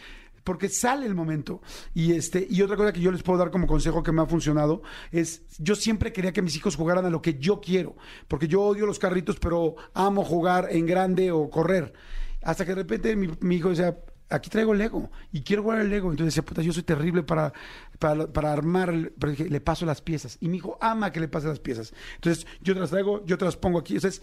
porque 0.44 0.68
sale 0.68 1.06
el 1.06 1.14
momento. 1.14 1.62
Y 1.94 2.14
este, 2.14 2.48
y 2.50 2.64
otra 2.64 2.76
cosa 2.76 2.92
que 2.92 3.02
yo 3.02 3.12
les 3.12 3.22
puedo 3.22 3.38
dar 3.38 3.52
como 3.52 3.68
consejo 3.68 4.02
que 4.02 4.12
me 4.12 4.24
ha 4.24 4.26
funcionado 4.26 4.82
es 5.12 5.44
yo 5.60 5.76
siempre 5.76 6.12
quería 6.12 6.34
que 6.34 6.42
mis 6.42 6.56
hijos 6.56 6.76
jugaran 6.76 7.06
a 7.06 7.12
lo 7.12 7.22
que 7.22 7.36
yo 7.36 7.62
quiero, 7.62 7.96
porque 8.28 8.48
yo 8.48 8.64
odio 8.64 8.88
los 8.88 8.98
carritos, 8.98 9.38
pero 9.40 9.76
amo 9.94 10.24
jugar 10.24 10.70
en 10.72 10.88
grande 10.88 11.32
o 11.32 11.52
correr. 11.52 11.94
Hasta 12.42 12.66
que 12.66 12.72
de 12.72 12.82
repente 12.82 13.16
mi, 13.16 13.56
hijo 13.58 13.70
decía, 13.70 13.96
aquí 14.30 14.50
traigo 14.50 14.74
Lego 14.74 15.10
y 15.32 15.42
quiero 15.42 15.64
jugar 15.64 15.82
el 15.82 15.90
Lego. 15.90 16.12
Entonces 16.12 16.34
decía, 16.34 16.46
puta, 16.46 16.62
yo 16.62 16.74
soy 16.74 16.84
terrible 16.84 17.24
para, 17.24 17.54
para, 18.00 18.54
armar, 18.54 19.12
pero 19.20 19.34
le 19.38 19.62
paso 19.62 19.86
las 19.86 20.02
piezas. 20.02 20.38
Y 20.40 20.50
mi 20.50 20.58
hijo 20.58 20.78
ama 20.82 21.12
que 21.12 21.20
le 21.20 21.28
pase 21.28 21.48
las 21.48 21.60
piezas. 21.60 21.94
Entonces 22.16 22.46
yo 22.62 22.74
te 22.74 22.80
las 22.80 22.90
traigo, 22.90 23.26
yo 23.26 23.38
te 23.38 23.46
las 23.46 23.58
pongo 23.58 23.80
aquí. 23.80 23.96
Entonces, 23.96 24.22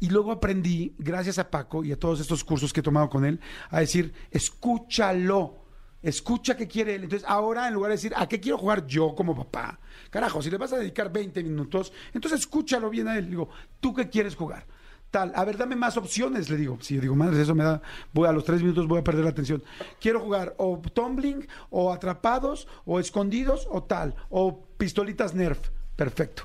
y 0.00 0.08
luego 0.10 0.32
aprendí, 0.32 0.94
gracias 0.98 1.38
a 1.38 1.50
Paco 1.50 1.84
y 1.84 1.92
a 1.92 1.98
todos 1.98 2.20
estos 2.20 2.42
cursos 2.42 2.72
que 2.72 2.80
he 2.80 2.82
tomado 2.82 3.08
con 3.08 3.24
él, 3.24 3.40
a 3.70 3.80
decir, 3.80 4.12
escúchalo. 4.30 5.60
Escucha 6.02 6.56
qué 6.56 6.66
quiere 6.66 6.96
él. 6.96 7.04
Entonces, 7.04 7.28
ahora 7.28 7.68
en 7.68 7.74
lugar 7.74 7.90
de 7.90 7.94
decir, 7.96 8.12
¿a 8.16 8.28
qué 8.28 8.40
quiero 8.40 8.58
jugar 8.58 8.84
yo 8.88 9.14
como 9.14 9.36
papá? 9.36 9.78
Carajo, 10.10 10.42
si 10.42 10.50
le 10.50 10.58
vas 10.58 10.72
a 10.72 10.78
dedicar 10.78 11.12
20 11.12 11.44
minutos, 11.44 11.92
entonces 12.12 12.40
escúchalo 12.40 12.90
bien 12.90 13.06
a 13.06 13.16
él. 13.16 13.30
Digo, 13.30 13.48
¿tú 13.78 13.94
qué 13.94 14.08
quieres 14.08 14.34
jugar? 14.34 14.66
Tal, 15.12 15.30
a 15.36 15.44
ver, 15.44 15.58
dame 15.58 15.76
más 15.76 15.98
opciones, 15.98 16.48
le 16.48 16.56
digo. 16.56 16.78
Si 16.80 16.98
digo, 16.98 17.14
madre, 17.14 17.42
eso 17.42 17.54
me 17.54 17.64
da, 17.64 17.82
voy 18.14 18.26
a 18.26 18.32
los 18.32 18.44
tres 18.44 18.62
minutos, 18.62 18.88
voy 18.88 19.00
a 19.00 19.04
perder 19.04 19.24
la 19.24 19.30
atención. 19.30 19.62
Quiero 20.00 20.20
jugar 20.20 20.54
o 20.56 20.80
tumbling, 20.80 21.46
o 21.68 21.92
atrapados, 21.92 22.66
o 22.86 22.98
escondidos, 22.98 23.68
o 23.70 23.82
tal, 23.82 24.14
o 24.30 24.64
pistolitas 24.78 25.34
Nerf. 25.34 25.68
Perfecto. 25.96 26.44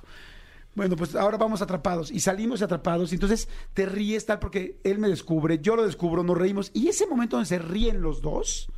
Bueno, 0.75 0.97
pues 0.97 1.15
ahora 1.15 1.37
vamos 1.37 1.61
atrapados 1.61 2.11
y 2.11 2.19
salimos 2.19 2.61
atrapados 2.61 3.13
y 3.13 3.15
entonces 3.15 3.47
te 3.73 3.85
ríes 3.85 4.25
tal 4.25 4.39
porque 4.39 4.81
él 4.83 4.99
me 4.99 5.07
descubre, 5.07 5.59
yo 5.59 5.77
lo 5.77 5.85
descubro, 5.85 6.21
nos 6.21 6.37
reímos 6.37 6.69
y 6.73 6.89
ese 6.89 7.07
momento 7.07 7.37
donde 7.37 7.47
se 7.47 7.57
ríen 7.57 8.01
los 8.01 8.21
dos, 8.21 8.69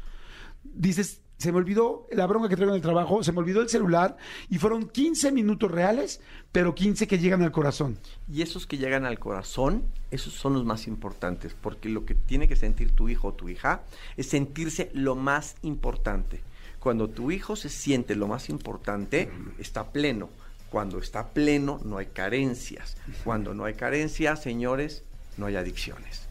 dices, 0.63 1.23
se 1.39 1.51
me 1.51 1.57
olvidó 1.57 2.05
la 2.11 2.27
bronca 2.27 2.49
que 2.49 2.55
traigo 2.55 2.73
en 2.73 2.77
el 2.77 2.83
trabajo, 2.83 3.23
se 3.23 3.31
me 3.31 3.39
olvidó 3.39 3.61
el 3.61 3.69
celular 3.69 4.17
y 4.49 4.59
fueron 4.59 4.87
15 4.87 5.31
minutos 5.31 5.71
reales, 5.71 6.21
pero 6.51 6.75
15 6.75 7.07
que 7.07 7.17
llegan 7.17 7.41
al 7.41 7.51
corazón. 7.51 7.97
Y 8.31 8.43
esos 8.43 8.67
que 8.67 8.77
llegan 8.77 9.05
al 9.05 9.17
corazón, 9.17 9.85
esos 10.11 10.33
son 10.33 10.53
los 10.53 10.65
más 10.65 10.85
importantes, 10.85 11.55
porque 11.59 11.89
lo 11.89 12.05
que 12.05 12.13
tiene 12.13 12.47
que 12.47 12.55
sentir 12.55 12.91
tu 12.91 13.09
hijo 13.09 13.29
o 13.29 13.33
tu 13.33 13.49
hija 13.49 13.81
es 14.17 14.29
sentirse 14.29 14.91
lo 14.93 15.15
más 15.15 15.55
importante. 15.63 16.41
Cuando 16.79 17.09
tu 17.09 17.31
hijo 17.31 17.55
se 17.55 17.69
siente 17.69 18.15
lo 18.15 18.27
más 18.27 18.49
importante, 18.49 19.31
está 19.57 19.91
pleno 19.91 20.29
cuando 20.69 20.99
está 20.99 21.29
pleno 21.29 21.79
no 21.83 21.97
hay 21.97 22.07
carencias. 22.07 22.95
Cuando 23.23 23.53
no 23.53 23.65
hay 23.65 23.73
carencias, 23.73 24.41
señores, 24.41 25.03
no 25.37 25.47
hay 25.47 25.55
adicciones. 25.55 26.21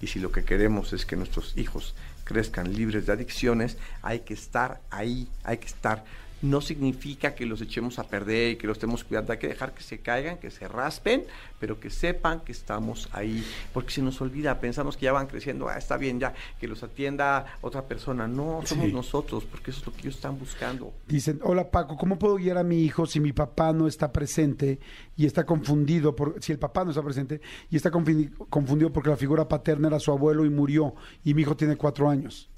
Y 0.00 0.06
si 0.06 0.20
lo 0.20 0.30
que 0.30 0.44
queremos 0.44 0.92
es 0.92 1.04
que 1.04 1.16
nuestros 1.16 1.56
hijos 1.56 1.94
crezcan 2.28 2.74
libres 2.74 3.06
de 3.06 3.12
adicciones, 3.12 3.78
hay 4.02 4.20
que 4.20 4.34
estar 4.34 4.80
ahí, 4.90 5.26
hay 5.44 5.56
que 5.56 5.66
estar 5.66 6.04
no 6.42 6.60
significa 6.60 7.34
que 7.34 7.46
los 7.46 7.60
echemos 7.60 7.98
a 7.98 8.04
perder 8.04 8.52
y 8.52 8.56
que 8.56 8.66
los 8.66 8.76
estemos 8.76 9.04
cuidando. 9.04 9.32
Hay 9.32 9.38
que 9.38 9.48
dejar 9.48 9.74
que 9.74 9.82
se 9.82 9.98
caigan, 9.98 10.38
que 10.38 10.50
se 10.50 10.68
raspen, 10.68 11.24
pero 11.58 11.80
que 11.80 11.90
sepan 11.90 12.40
que 12.40 12.52
estamos 12.52 13.08
ahí. 13.12 13.44
Porque 13.72 13.90
se 13.90 14.02
nos 14.02 14.20
olvida, 14.20 14.60
pensamos 14.60 14.96
que 14.96 15.06
ya 15.06 15.12
van 15.12 15.26
creciendo, 15.26 15.68
ah, 15.68 15.76
está 15.76 15.96
bien 15.96 16.20
ya, 16.20 16.34
que 16.60 16.68
los 16.68 16.82
atienda 16.82 17.58
otra 17.60 17.86
persona. 17.86 18.28
No, 18.28 18.60
somos 18.64 18.92
nosotros, 18.92 19.44
porque 19.44 19.70
eso 19.70 19.80
es 19.80 19.86
lo 19.86 19.92
que 19.92 20.00
ellos 20.02 20.14
están 20.16 20.38
buscando. 20.38 20.92
Dicen, 21.06 21.40
hola 21.42 21.70
Paco, 21.70 21.96
¿cómo 21.96 22.18
puedo 22.18 22.36
guiar 22.36 22.58
a 22.58 22.62
mi 22.62 22.82
hijo 22.82 23.06
si 23.06 23.20
mi 23.20 23.32
papá 23.32 23.72
no 23.72 23.88
está 23.88 24.12
presente 24.12 24.78
y 25.16 25.26
está 25.26 25.44
confundido, 25.44 26.14
por, 26.14 26.36
si 26.40 26.52
el 26.52 26.58
papá 26.58 26.84
no 26.84 26.90
está 26.90 27.02
presente 27.02 27.40
y 27.70 27.76
está 27.76 27.90
confundido 27.90 28.92
porque 28.92 29.10
la 29.10 29.16
figura 29.16 29.48
paterna 29.48 29.88
era 29.88 29.98
su 29.98 30.12
abuelo 30.12 30.44
y 30.44 30.50
murió 30.50 30.94
y 31.24 31.34
mi 31.34 31.42
hijo 31.42 31.56
tiene 31.56 31.76
cuatro 31.76 32.08
años? 32.08 32.48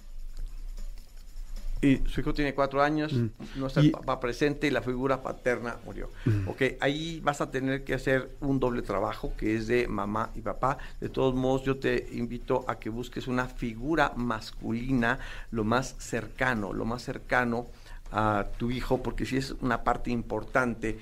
Y 1.82 2.02
su 2.08 2.20
hijo 2.20 2.34
tiene 2.34 2.54
cuatro 2.54 2.82
años, 2.82 3.12
mm. 3.12 3.28
no 3.56 3.66
está 3.66 3.80
el 3.80 3.90
papá 3.90 4.20
presente 4.20 4.66
y 4.66 4.70
la 4.70 4.82
figura 4.82 5.22
paterna 5.22 5.76
murió. 5.86 6.10
Mm. 6.26 6.48
Ok, 6.48 6.62
ahí 6.80 7.20
vas 7.20 7.40
a 7.40 7.50
tener 7.50 7.84
que 7.84 7.94
hacer 7.94 8.36
un 8.40 8.60
doble 8.60 8.82
trabajo 8.82 9.32
que 9.36 9.56
es 9.56 9.66
de 9.66 9.88
mamá 9.88 10.30
y 10.34 10.42
papá. 10.42 10.76
De 11.00 11.08
todos 11.08 11.34
modos, 11.34 11.62
yo 11.62 11.78
te 11.78 12.08
invito 12.12 12.64
a 12.68 12.78
que 12.78 12.90
busques 12.90 13.28
una 13.28 13.46
figura 13.46 14.12
masculina 14.14 15.18
lo 15.50 15.64
más 15.64 15.96
cercano, 15.98 16.74
lo 16.74 16.84
más 16.84 17.02
cercano 17.02 17.66
a 18.12 18.46
tu 18.58 18.70
hijo, 18.70 19.02
porque 19.02 19.24
si 19.24 19.38
es 19.38 19.52
una 19.62 19.82
parte 19.82 20.10
importante, 20.10 20.98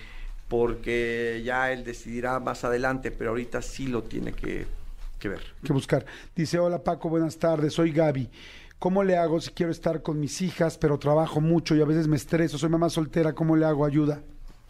porque 0.48 1.42
ya 1.44 1.72
él 1.72 1.82
decidirá 1.82 2.38
más 2.38 2.62
adelante, 2.64 3.10
pero 3.10 3.30
ahorita 3.30 3.62
sí 3.62 3.88
lo 3.88 4.04
tiene 4.04 4.32
que, 4.32 4.66
que 5.18 5.28
ver. 5.28 5.42
Que 5.64 5.72
buscar. 5.72 6.06
Dice, 6.36 6.58
hola 6.60 6.82
Paco, 6.84 7.08
buenas 7.08 7.36
tardes, 7.36 7.74
soy 7.74 7.90
Gaby. 7.90 8.30
¿Cómo 8.78 9.02
le 9.02 9.16
hago 9.16 9.40
si 9.40 9.50
quiero 9.50 9.72
estar 9.72 10.02
con 10.02 10.20
mis 10.20 10.40
hijas, 10.40 10.78
pero 10.78 11.00
trabajo 11.00 11.40
mucho 11.40 11.74
y 11.74 11.80
a 11.80 11.84
veces 11.84 12.06
me 12.06 12.16
estreso? 12.16 12.58
Soy 12.58 12.68
mamá 12.68 12.88
soltera, 12.88 13.32
¿cómo 13.32 13.56
le 13.56 13.66
hago 13.66 13.84
ayuda? 13.84 14.22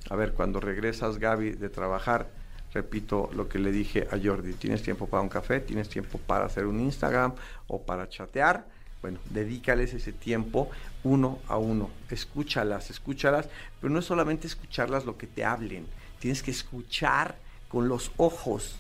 A 0.09 0.17
ver, 0.17 0.33
cuando 0.33 0.61
regresas, 0.61 1.19
Gaby, 1.19 1.51
de 1.51 1.69
trabajar, 1.69 2.31
repito 2.73 3.29
lo 3.35 3.51
que 3.51 3.59
le 3.59 3.71
dije 3.71 4.09
a 4.11 4.17
Jordi, 4.19 4.55
¿tienes 4.55 4.83
tiempo 4.83 5.09
para 5.09 5.23
un 5.23 5.29
café? 5.29 5.61
¿Tienes 5.61 5.91
tiempo 5.91 6.19
para 6.27 6.47
hacer 6.47 6.65
un 6.65 6.81
Instagram 6.81 7.35
o 7.67 7.83
para 7.83 8.09
chatear? 8.09 8.65
Bueno, 9.03 9.19
dedícales 9.29 9.93
ese 9.93 10.13
tiempo 10.13 10.71
uno 11.05 11.41
a 11.47 11.59
uno, 11.59 11.91
escúchalas, 12.09 12.89
escúchalas, 12.89 13.51
pero 13.79 13.93
no 13.93 13.99
es 13.99 14.07
solamente 14.07 14.47
escucharlas 14.47 15.05
lo 15.05 15.19
que 15.19 15.27
te 15.27 15.45
hablen, 15.45 15.87
tienes 16.19 16.43
que 16.43 16.51
escuchar 16.51 17.37
con 17.69 17.89
los 17.89 18.11
ojos, 18.17 18.77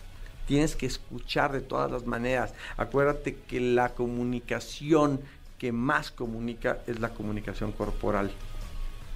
Tienes 0.49 0.75
que 0.77 0.87
escuchar 0.87 1.53
de 1.53 1.61
todas 1.61 1.91
las 1.91 2.07
maneras. 2.07 2.55
Acuérdate 2.79 3.37
que 3.47 3.61
la 3.61 3.91
comunicación 3.91 5.21
que 5.59 5.73
más 5.73 6.11
comunica 6.11 6.79
es 6.87 7.01
la 7.01 7.11
comunicación 7.11 7.71
corporal. 7.71 8.31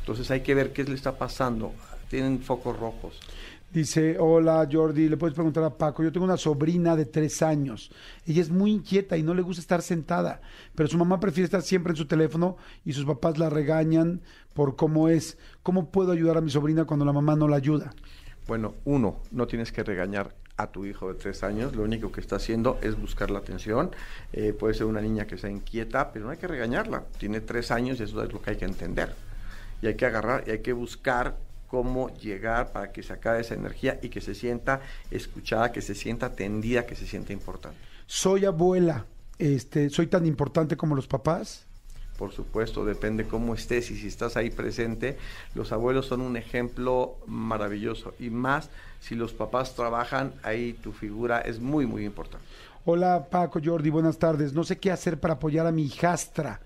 Entonces 0.01 0.31
hay 0.31 0.43
que 0.43 0.55
ver 0.55 0.75
qué 0.75 0.85
le 0.85 0.95
está 0.95 1.17
pasando. 1.17 1.73
Tienen 2.11 2.43
focos 2.43 2.79
rojos. 2.79 3.19
Dice, 3.73 4.19
hola 4.19 4.69
Jordi, 4.71 5.09
le 5.09 5.17
puedes 5.17 5.35
preguntar 5.35 5.65
a 5.65 5.71
Paco, 5.71 6.03
yo 6.03 6.13
tengo 6.13 6.27
una 6.27 6.37
sobrina 6.37 6.95
de 6.95 7.07
tres 7.07 7.41
años, 7.41 7.91
ella 8.27 8.43
es 8.43 8.51
muy 8.51 8.71
inquieta 8.71 9.17
y 9.17 9.23
no 9.23 9.33
le 9.33 9.41
gusta 9.41 9.63
estar 9.63 9.81
sentada, 9.81 10.43
pero 10.75 10.91
su 10.91 10.99
mamá 10.99 11.19
prefiere 11.19 11.47
estar 11.47 11.63
siempre 11.63 11.93
en 11.93 11.97
su 11.97 12.05
teléfono 12.05 12.59
y 12.85 12.93
sus 12.93 13.07
papás 13.07 13.39
la 13.39 13.49
regañan 13.49 14.21
por 14.53 14.77
cómo 14.77 15.09
es. 15.09 15.39
¿Cómo 15.63 15.91
puedo 15.91 16.13
ayudar 16.13 16.37
a 16.37 16.43
mi 16.43 16.51
sobrina 16.51 16.85
cuando 16.85 17.07
la 17.07 17.15
mamá 17.15 17.35
no 17.35 17.49
la 17.49 17.57
ayuda? 17.57 17.95
Bueno, 18.47 18.75
uno, 18.85 19.23
no 19.31 19.47
tienes 19.47 19.73
que 19.73 19.83
regañar 19.83 20.35
a 20.57 20.67
tu 20.71 20.85
hijo 20.85 21.13
de 21.13 21.19
tres 21.19 21.43
años, 21.43 21.75
lo 21.75 21.83
único 21.83 22.13
que 22.13 22.21
está 22.21 22.37
haciendo 22.37 22.79
es 22.83 23.01
buscar 23.01 23.31
la 23.31 23.39
atención. 23.39 23.91
Eh, 24.33 24.53
puede 24.53 24.75
ser 24.75 24.87
una 24.87 25.01
niña 25.01 25.27
que 25.27 25.39
sea 25.39 25.51
inquieta, 25.51 26.13
pero 26.13 26.27
no 26.27 26.31
hay 26.31 26.39
que 26.39 26.47
regañarla. 26.47 27.05
Tiene 27.19 27.41
tres 27.41 27.71
años 27.71 28.01
y 28.01 28.05
eso 28.05 28.23
es 28.23 28.33
lo 28.33 28.41
que 28.41 28.51
hay 28.51 28.57
que 28.57 28.65
entender. 28.65 29.15
Y 29.81 29.87
hay 29.87 29.95
que 29.95 30.07
agarrar 30.07 30.45
y 30.47 30.51
hay 30.51 30.61
que 30.61 30.73
buscar 30.73 31.37
cómo 31.67 32.15
llegar 32.17 32.71
para 32.71 32.93
que 32.93 33.03
se 33.03 33.15
acabe 33.15 33.41
esa 33.41 33.55
energía 33.55 33.99
y 34.03 34.11
que 34.11 34.21
se 34.21 34.35
sienta 34.35 34.83
escuchada, 35.11 35.73
que 35.73 35.81
se 35.81 35.95
sienta 35.95 36.27
atendida, 36.27 36.85
que 36.85 36.95
se 36.95 37.07
sienta 37.07 37.33
importante. 37.33 37.79
Soy 38.07 38.45
abuela, 38.45 39.07
este, 39.39 39.89
soy 39.89 40.07
tan 40.07 40.27
importante 40.27 40.77
como 40.77 40.95
los 40.95 41.09
papás. 41.09 41.67
Por 42.19 42.33
supuesto, 42.33 42.85
depende 42.85 43.25
cómo 43.27 43.55
estés 43.55 43.91
y 43.91 43.97
si 43.97 44.09
estás 44.09 44.37
ahí 44.37 44.51
presente. 44.51 45.19
Los 45.55 45.73
abuelos 45.73 46.07
son 46.07 46.21
un 46.21 46.37
ejemplo 46.37 47.17
maravilloso 47.27 48.15
y 48.19 48.31
más 48.31 48.71
si 49.01 49.15
los 49.15 49.33
papás 49.33 49.75
trabajan, 49.75 50.33
ahí 50.43 50.75
tu 50.75 50.93
figura 50.93 51.41
es 51.41 51.59
muy, 51.59 51.87
muy 51.87 52.05
importante. 52.05 52.47
Hola 52.85 53.27
Paco, 53.31 53.61
Jordi, 53.65 53.91
buenas 53.91 54.19
tardes. 54.19 54.53
No 54.53 54.65
sé 54.65 54.79
qué 54.79 54.91
hacer 54.91 55.19
para 55.19 55.35
apoyar 55.35 55.67
a 55.67 55.73
mi 55.73 55.85
hijastra. 55.85 56.61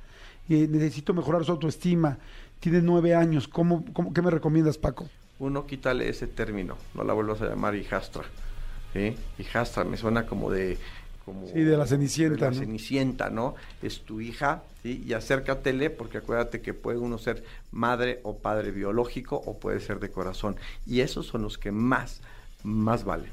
Eh, 0.48 0.66
necesito 0.70 1.12
mejorar 1.12 1.44
su 1.44 1.52
autoestima 1.52 2.18
tiene 2.60 2.82
nueve 2.82 3.14
años. 3.14 3.48
¿Cómo, 3.48 3.84
cómo, 3.92 4.12
qué 4.12 4.22
me 4.22 4.30
recomiendas, 4.30 4.78
Paco? 4.78 5.08
Uno, 5.38 5.66
quítale 5.66 6.08
ese 6.08 6.26
término, 6.26 6.76
no 6.94 7.04
la 7.04 7.12
vuelvas 7.12 7.42
a 7.42 7.46
llamar 7.46 7.74
hijastra. 7.74 8.24
¿sí? 8.92 9.14
Hijastra 9.38 9.84
me 9.84 9.96
suena 9.96 10.26
como 10.26 10.50
de... 10.50 10.78
Como 11.26 11.46
sí, 11.46 11.60
de 11.60 11.76
la 11.76 11.86
Cenicienta. 11.86 12.46
De 12.46 12.52
la 12.52 12.58
Cenicienta, 12.58 13.28
¿no? 13.28 13.54
Es 13.82 14.00
tu 14.00 14.22
hija, 14.22 14.62
¿sí? 14.82 15.04
Y 15.06 15.12
acércatele, 15.12 15.90
porque 15.90 16.18
acuérdate 16.18 16.62
que 16.62 16.72
puede 16.72 16.96
uno 16.96 17.18
ser 17.18 17.44
madre 17.70 18.20
o 18.22 18.38
padre 18.38 18.70
biológico 18.70 19.36
o 19.44 19.58
puede 19.58 19.80
ser 19.80 20.00
de 20.00 20.10
corazón. 20.10 20.56
Y 20.86 21.00
esos 21.00 21.26
son 21.26 21.42
los 21.42 21.58
que 21.58 21.70
más, 21.70 22.22
más 22.62 23.04
valen. 23.04 23.30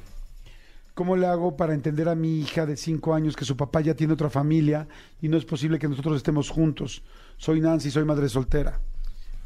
¿Cómo 0.94 1.16
le 1.16 1.26
hago 1.26 1.56
para 1.56 1.72
entender 1.72 2.10
a 2.10 2.14
mi 2.14 2.40
hija 2.40 2.66
de 2.66 2.76
cinco 2.76 3.14
años 3.14 3.34
que 3.34 3.46
su 3.46 3.56
papá 3.56 3.80
ya 3.80 3.94
tiene 3.94 4.12
otra 4.12 4.28
familia 4.28 4.86
y 5.22 5.28
no 5.28 5.38
es 5.38 5.46
posible 5.46 5.78
que 5.78 5.88
nosotros 5.88 6.18
estemos 6.18 6.50
juntos? 6.50 7.02
Soy 7.38 7.60
Nancy, 7.60 7.90
soy 7.90 8.04
madre 8.04 8.28
soltera. 8.28 8.78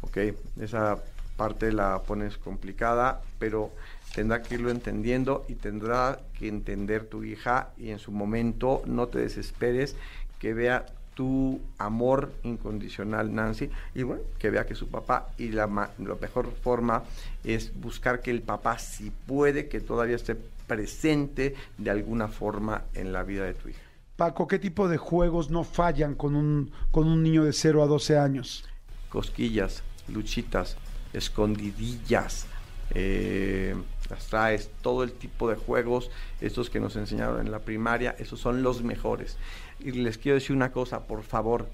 ¿ok? 0.01 0.19
Esa 0.61 0.99
parte 1.37 1.73
la 1.73 2.03
pones 2.03 2.37
complicada, 2.37 3.23
pero 3.39 3.71
tendrá 4.15 4.43
que 4.43 4.55
irlo 4.55 4.71
entendiendo 4.71 5.45
y 5.49 5.55
tendrá 5.55 6.21
que 6.39 6.49
entender 6.49 7.05
tu 7.05 7.25
hija 7.25 7.71
y 7.77 7.91
en 7.91 7.99
su 7.99 8.13
momento 8.13 8.83
no 8.87 9.09
te 9.09 9.19
desesperes, 9.19 9.97
que 10.39 10.55
vea 10.55 10.87
tu 11.15 11.61
amor 11.79 12.33
incondicional, 12.45 13.35
Nancy, 13.35 13.71
y 13.95 14.05
bueno, 14.05 14.23
que 14.39 14.51
vea 14.51 14.67
que 14.67 14.77
su 14.77 14.89
papá 14.89 15.31
y 15.37 15.49
la, 15.49 15.67
la 15.67 16.15
mejor 16.21 16.53
forma 16.63 17.03
es 17.43 17.73
buscar 17.81 18.21
que 18.21 18.31
el 18.31 18.43
papá, 18.43 18.79
si 18.79 19.11
puede, 19.11 19.69
que 19.69 19.81
todavía 19.81 20.17
esté 20.17 20.37
presente 20.67 21.57
de 21.77 21.91
alguna 21.91 22.29
forma 22.29 22.85
en 22.95 23.13
la 23.13 23.25
vida 23.25 23.45
de 23.45 23.55
tu 23.55 23.69
hija. 23.69 23.81
Paco, 24.17 24.47
¿qué 24.47 24.59
tipo 24.59 24.89
de 24.89 24.97
juegos 24.97 25.51
no 25.51 25.65
fallan 25.65 26.15
con 26.15 26.37
un, 26.37 26.71
con 26.91 27.09
un 27.09 27.23
niño 27.23 27.45
de 27.45 27.53
0 27.53 27.83
a 27.83 27.87
12 27.87 28.19
años? 28.19 28.69
cosquillas, 29.09 29.83
luchitas, 30.09 30.77
escondidillas, 31.13 32.47
eh, 32.95 33.75
las 34.11 34.27
traes, 34.27 34.71
todo 34.83 35.03
el 35.03 35.13
tipo 35.13 35.49
de 35.49 35.57
juegos, 35.57 36.11
estos 36.41 36.71
que 36.71 36.81
nos 36.81 36.97
enseñaron 36.97 37.41
en 37.41 37.53
la 37.53 37.61
primaria, 37.61 38.15
esos 38.19 38.41
son 38.41 38.63
los 38.63 38.83
mejores. 38.83 39.37
Y 39.81 39.93
les 39.93 40.19
quiero 40.19 40.37
decir 40.37 40.55
una 40.55 40.73
cosa, 40.73 41.07
por 41.07 41.23
favor, 41.23 41.69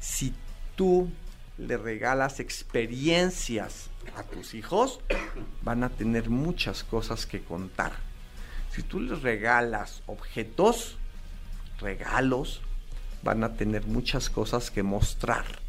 si 0.00 0.34
tú 0.74 1.08
le 1.58 1.76
regalas 1.76 2.40
experiencias 2.40 3.88
a 4.16 4.22
tus 4.22 4.54
hijos, 4.54 5.00
van 5.62 5.84
a 5.84 5.88
tener 5.88 6.28
muchas 6.28 6.84
cosas 6.84 7.26
que 7.26 7.42
contar. 7.42 7.92
Si 8.70 8.82
tú 8.82 9.00
les 9.00 9.22
regalas 9.22 10.02
objetos, 10.06 10.98
regalos, 11.80 12.60
van 13.22 13.42
a 13.42 13.54
tener 13.54 13.86
muchas 13.86 14.28
cosas 14.28 14.70
que 14.70 14.82
mostrar 14.82 15.65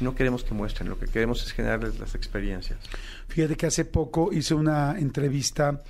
no 0.00 0.14
queremos 0.14 0.44
que 0.44 0.54
muestren, 0.54 0.88
lo 0.88 0.98
que 0.98 1.06
queremos 1.06 1.44
es 1.44 1.52
generarles 1.52 1.98
las 1.98 2.14
experiencias. 2.14 2.78
Fíjate 3.28 3.56
que 3.56 3.66
hace 3.66 3.84
poco 3.84 4.32
hice 4.32 4.54
una 4.54 4.98
entrevista 4.98 5.82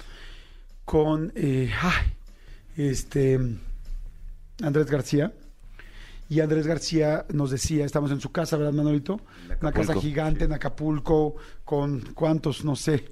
con 0.84 1.32
eh, 1.34 1.70
este 2.76 3.38
Andrés 4.62 4.90
García. 4.90 5.32
Y 6.30 6.40
Andrés 6.40 6.66
García 6.66 7.24
nos 7.32 7.50
decía, 7.50 7.86
estamos 7.86 8.10
en 8.10 8.20
su 8.20 8.30
casa, 8.30 8.58
¿verdad, 8.58 8.74
Manolito? 8.74 9.20
Una 9.62 9.72
casa 9.72 9.94
gigante 9.94 10.44
en 10.44 10.52
Acapulco, 10.52 11.36
con 11.64 12.00
cuántos, 12.12 12.66
no 12.66 12.76
sé, 12.76 13.06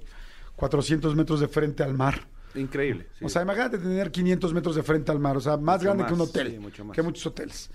400 0.55 1.15
metros 1.15 1.39
de 1.39 1.47
frente 1.47 1.81
al 1.81 1.95
mar. 1.95 2.27
Increíble. 2.53 3.07
O 3.21 3.29
sea, 3.29 3.41
imagínate 3.41 3.79
tener 3.79 4.11
500 4.11 4.53
metros 4.53 4.75
de 4.75 4.83
frente 4.83 5.11
al 5.11 5.19
mar, 5.19 5.35
o 5.35 5.41
sea, 5.41 5.57
más 5.57 5.83
grande 5.83 6.05
que 6.05 6.13
un 6.13 6.21
hotel, 6.21 6.59
que 6.93 7.01
muchos 7.01 7.25
hoteles. 7.25 7.69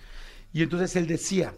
Y 0.52 0.62
entonces 0.62 0.94
él 0.94 1.08
decía, 1.08 1.54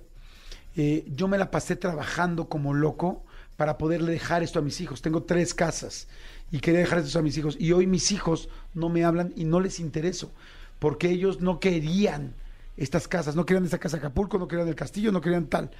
eh, 0.76 1.04
yo 1.14 1.28
me 1.28 1.38
la 1.38 1.50
pasé 1.50 1.76
trabajando 1.76 2.48
como 2.48 2.74
loco 2.74 3.22
para 3.56 3.78
poderle 3.78 4.12
dejar 4.12 4.42
esto 4.42 4.58
a 4.58 4.62
mis 4.62 4.80
hijos. 4.80 5.02
Tengo 5.02 5.22
tres 5.22 5.54
casas 5.54 6.08
y 6.50 6.58
quería 6.60 6.80
dejar 6.80 6.98
esto 6.98 7.18
a 7.18 7.22
mis 7.22 7.36
hijos. 7.36 7.56
Y 7.58 7.72
hoy 7.72 7.86
mis 7.86 8.10
hijos 8.12 8.48
no 8.74 8.88
me 8.88 9.04
hablan 9.04 9.32
y 9.36 9.44
no 9.44 9.60
les 9.60 9.80
intereso, 9.80 10.32
porque 10.78 11.10
ellos 11.10 11.40
no 11.40 11.60
querían 11.60 12.34
estas 12.76 13.06
casas, 13.06 13.36
no 13.36 13.46
querían 13.46 13.64
esa 13.64 13.78
casa 13.78 13.98
Acapulco, 13.98 14.38
no 14.38 14.48
querían 14.48 14.68
el 14.68 14.74
castillo, 14.74 15.12
no 15.12 15.20
querían 15.20 15.46
tal. 15.46 15.70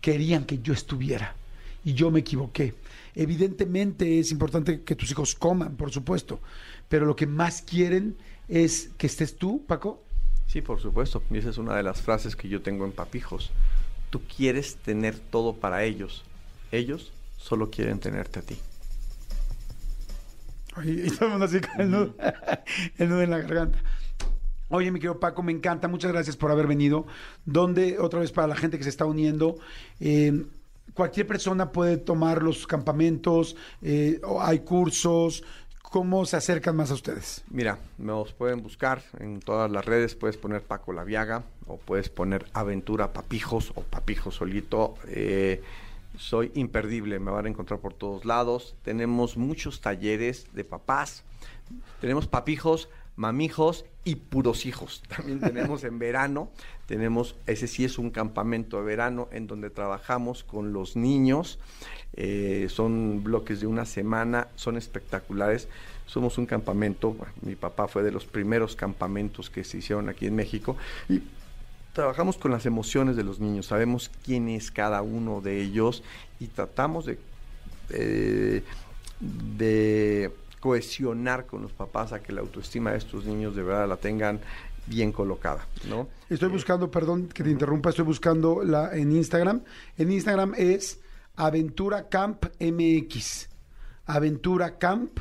Querían 0.00 0.44
que 0.44 0.58
yo 0.58 0.72
estuviera 0.72 1.34
y 1.84 1.94
yo 1.94 2.10
me 2.10 2.20
equivoqué. 2.20 2.74
Evidentemente 3.14 4.18
es 4.18 4.30
importante 4.30 4.82
que 4.82 4.96
tus 4.96 5.10
hijos 5.10 5.34
coman, 5.34 5.76
por 5.76 5.90
supuesto, 5.90 6.40
pero 6.88 7.06
lo 7.06 7.16
que 7.16 7.26
más 7.26 7.62
quieren 7.62 8.16
es 8.48 8.90
que 8.96 9.06
estés 9.06 9.36
tú, 9.36 9.64
Paco. 9.66 10.02
Sí, 10.46 10.62
por 10.62 10.80
supuesto. 10.80 11.22
Y 11.30 11.38
esa 11.38 11.50
es 11.50 11.58
una 11.58 11.76
de 11.76 11.82
las 11.82 12.00
frases 12.00 12.36
que 12.36 12.48
yo 12.48 12.62
tengo 12.62 12.84
en 12.84 12.92
Papijos 12.92 13.50
tú 14.16 14.22
quieres 14.34 14.76
tener 14.76 15.18
todo 15.18 15.52
para 15.56 15.84
ellos. 15.84 16.24
Ellos 16.72 17.12
solo 17.36 17.70
quieren 17.70 17.98
tenerte 17.98 18.38
a 18.38 18.42
ti. 18.42 18.56
Oye, 20.78 21.06
estamos 21.06 21.42
así 21.42 21.60
con 21.60 21.80
el 21.82 21.90
nudo, 21.90 22.14
el 22.96 23.08
nudo 23.10 23.20
en 23.20 23.30
la 23.30 23.38
garganta. 23.40 23.78
Oye, 24.70 24.90
mi 24.90 25.00
querido 25.00 25.20
Paco, 25.20 25.42
me 25.42 25.52
encanta. 25.52 25.86
Muchas 25.86 26.12
gracias 26.12 26.34
por 26.34 26.50
haber 26.50 26.66
venido. 26.66 27.06
Donde, 27.44 27.98
otra 27.98 28.20
vez 28.20 28.32
para 28.32 28.48
la 28.48 28.56
gente 28.56 28.78
que 28.78 28.84
se 28.84 28.90
está 28.90 29.04
uniendo, 29.04 29.58
eh, 30.00 30.46
cualquier 30.94 31.26
persona 31.26 31.70
puede 31.70 31.98
tomar 31.98 32.42
los 32.42 32.66
campamentos, 32.66 33.54
eh, 33.82 34.18
hay 34.40 34.60
cursos, 34.60 35.44
¿Cómo 35.90 36.26
se 36.26 36.36
acercan 36.36 36.76
más 36.76 36.90
a 36.90 36.94
ustedes? 36.94 37.44
Mira, 37.48 37.78
nos 37.96 38.32
pueden 38.32 38.62
buscar 38.62 39.02
en 39.20 39.40
todas 39.40 39.70
las 39.70 39.84
redes, 39.84 40.14
puedes 40.14 40.36
poner 40.36 40.62
Paco 40.62 40.92
La 40.92 41.04
Viaga 41.04 41.44
o 41.66 41.76
puedes 41.76 42.08
poner 42.08 42.46
Aventura 42.52 43.12
Papijos 43.12 43.72
o 43.76 43.82
Papijos 43.82 44.34
solito. 44.34 44.94
Eh, 45.06 45.62
soy 46.18 46.50
imperdible, 46.54 47.18
me 47.20 47.30
van 47.30 47.46
a 47.46 47.48
encontrar 47.48 47.78
por 47.78 47.94
todos 47.94 48.24
lados. 48.24 48.74
Tenemos 48.82 49.36
muchos 49.36 49.80
talleres 49.80 50.46
de 50.52 50.64
papás, 50.64 51.22
tenemos 52.00 52.26
papijos, 52.26 52.88
mamijos 53.16 53.84
y 54.04 54.16
puros 54.16 54.66
hijos. 54.66 55.02
También 55.08 55.40
tenemos 55.40 55.84
en 55.84 55.98
verano, 55.98 56.50
tenemos, 56.86 57.36
ese 57.46 57.66
sí 57.66 57.84
es 57.84 57.98
un 57.98 58.10
campamento 58.10 58.78
de 58.78 58.84
verano 58.84 59.28
en 59.32 59.46
donde 59.46 59.70
trabajamos 59.70 60.44
con 60.44 60.72
los 60.72 60.96
niños 60.96 61.58
eh, 62.16 62.68
son 62.70 63.22
bloques 63.22 63.60
de 63.60 63.66
una 63.66 63.84
semana, 63.84 64.48
son 64.56 64.78
espectaculares. 64.78 65.68
Somos 66.06 66.38
un 66.38 66.46
campamento, 66.46 67.16
mi 67.42 67.56
papá 67.56 67.88
fue 67.88 68.02
de 68.02 68.12
los 68.12 68.24
primeros 68.24 68.76
campamentos 68.76 69.50
que 69.50 69.64
se 69.64 69.78
hicieron 69.78 70.08
aquí 70.08 70.26
en 70.26 70.36
México 70.36 70.76
y 71.08 71.20
trabajamos 71.92 72.38
con 72.38 72.52
las 72.52 72.64
emociones 72.64 73.16
de 73.16 73.24
los 73.24 73.40
niños, 73.40 73.66
sabemos 73.66 74.10
quién 74.24 74.48
es 74.48 74.70
cada 74.70 75.02
uno 75.02 75.40
de 75.40 75.60
ellos 75.60 76.04
y 76.38 76.46
tratamos 76.46 77.06
de, 77.06 77.18
eh, 77.90 78.62
de 79.18 80.30
cohesionar 80.60 81.46
con 81.46 81.62
los 81.62 81.72
papás 81.72 82.12
a 82.12 82.22
que 82.22 82.32
la 82.32 82.40
autoestima 82.40 82.92
de 82.92 82.98
estos 82.98 83.24
niños 83.24 83.54
de 83.54 83.62
verdad 83.62 83.88
la 83.88 83.96
tengan 83.96 84.40
bien 84.86 85.12
colocada, 85.12 85.66
¿no? 85.88 86.08
Estoy 86.30 86.48
buscando, 86.48 86.90
perdón 86.90 87.28
que 87.28 87.42
te 87.42 87.50
interrumpa, 87.50 87.90
estoy 87.90 88.04
buscando 88.04 88.62
la 88.62 88.96
en 88.96 89.12
Instagram. 89.12 89.62
En 89.98 90.12
Instagram 90.12 90.54
es 90.56 91.00
Aventura 91.36 92.08
Camp 92.08 92.46
MX. 92.60 93.48
Aventura 94.06 94.78
Camp 94.78 95.18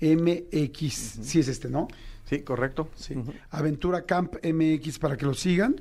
MX. 0.00 0.94
Sí 1.22 1.40
es 1.40 1.48
este, 1.48 1.68
¿no? 1.68 1.88
Sí, 2.24 2.40
correcto. 2.40 2.88
Sí. 2.94 3.14
Aventura 3.50 4.04
Camp 4.04 4.36
MX 4.44 4.98
para 4.98 5.16
que 5.16 5.26
lo 5.26 5.34
sigan. 5.34 5.80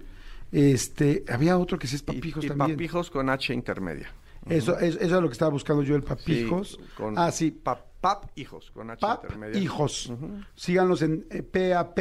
Este, 0.51 1.25
había 1.27 1.57
otro 1.57 1.77
que 1.77 1.87
sí 1.87 1.97
es 1.97 2.03
Papijos 2.03 2.45
y, 2.45 2.47
también. 2.47 2.71
Papijos 2.71 3.09
con 3.11 3.29
H 3.29 3.53
intermedia. 3.53 4.09
Eso, 4.47 4.79
eso, 4.79 4.99
eso 4.99 5.15
es 5.17 5.21
lo 5.21 5.27
que 5.27 5.33
estaba 5.33 5.51
buscando 5.51 5.83
yo, 5.83 5.95
el 5.95 6.03
Sí, 6.03 6.07
Papijos. 6.07 6.79
con 6.95 7.17
ah, 7.17 7.31
sí, 7.31 7.51
Pap, 7.51 7.86
Pap 8.01 8.25
Hijos 8.35 8.71
con 8.71 8.89
H 8.91 8.99
Pap 9.01 9.23
intermedia. 9.23 9.59
Hijos. 9.61 10.07
Ujú. 10.07 10.41
Síganlos 10.55 11.01
en 11.01 11.25
eh, 11.29 11.43
PAP 11.43 11.99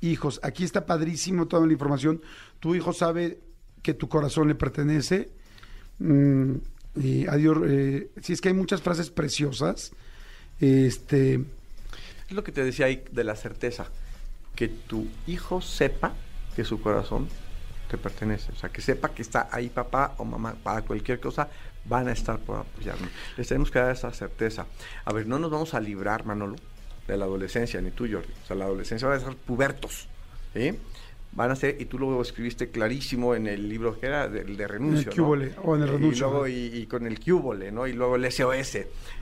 Hijos. 0.00 0.40
Aquí 0.42 0.64
está 0.64 0.84
padrísimo 0.86 1.46
toda 1.46 1.66
la 1.66 1.72
información. 1.72 2.20
Tu 2.60 2.74
hijo 2.74 2.92
sabe 2.92 3.38
que 3.82 3.94
tu 3.94 4.08
corazón 4.08 4.48
le 4.48 4.54
pertenece. 4.54 5.30
Mm, 5.98 6.54
y 6.96 7.26
adiós. 7.26 7.58
eh, 7.66 8.10
si 8.22 8.32
es 8.32 8.40
que 8.40 8.48
hay 8.48 8.54
muchas 8.54 8.82
frases 8.82 9.10
preciosas. 9.10 9.92
Este, 10.60 11.34
Es 12.28 12.32
lo 12.32 12.42
que 12.42 12.52
te 12.52 12.64
decía 12.64 12.86
ahí 12.86 13.04
de 13.12 13.24
la 13.24 13.36
certeza. 13.36 13.86
Que 14.54 14.68
tu 14.68 15.06
hijo 15.26 15.60
sepa 15.60 16.14
que 16.54 16.64
su 16.64 16.80
corazón 16.80 17.28
te 17.90 17.98
pertenece. 17.98 18.50
O 18.52 18.56
sea, 18.56 18.70
que 18.70 18.80
sepa 18.80 19.10
que 19.10 19.22
está 19.22 19.48
ahí 19.52 19.68
papá 19.68 20.14
o 20.18 20.24
mamá 20.24 20.56
para 20.62 20.82
cualquier 20.82 21.20
cosa 21.20 21.48
van 21.88 22.08
a 22.08 22.12
estar 22.12 22.38
por 22.38 22.58
apoyarnos. 22.58 23.08
Les 23.36 23.48
tenemos 23.48 23.70
que 23.70 23.78
dar 23.78 23.92
esa 23.92 24.12
certeza. 24.12 24.66
A 25.04 25.12
ver, 25.12 25.26
no 25.26 25.38
nos 25.38 25.50
vamos 25.50 25.74
a 25.74 25.80
librar, 25.80 26.24
Manolo, 26.24 26.56
de 27.06 27.16
la 27.16 27.24
adolescencia, 27.24 27.80
ni 27.80 27.90
tú, 27.90 28.06
Jordi. 28.10 28.32
O 28.42 28.46
sea, 28.46 28.56
la 28.56 28.64
adolescencia 28.64 29.06
van 29.08 29.18
a 29.18 29.24
ser 29.24 29.36
pubertos. 29.36 30.08
¿sí? 30.54 30.72
Van 31.32 31.50
a 31.50 31.56
ser, 31.56 31.80
y 31.80 31.84
tú 31.84 31.98
lo 31.98 32.20
escribiste 32.22 32.70
clarísimo 32.70 33.34
en 33.34 33.46
el 33.46 33.68
libro 33.68 33.98
que 34.00 34.06
era 34.06 34.28
del 34.28 34.56
de 34.56 34.66
renuncio. 34.66 35.02
En 35.02 35.08
el 35.12 35.16
¿no? 35.16 35.24
Cúbole, 35.24 35.52
o 35.62 35.76
en 35.76 35.82
el 35.82 35.88
Y 35.88 35.92
renuncio, 35.92 36.26
luego, 36.30 36.42
¿no? 36.42 36.48
y, 36.48 36.54
y 36.74 36.86
con 36.86 37.06
el 37.06 37.20
cúbole, 37.20 37.70
¿no? 37.70 37.86
Y 37.86 37.92
luego 37.92 38.16
el 38.16 38.30
SOS. 38.32 38.78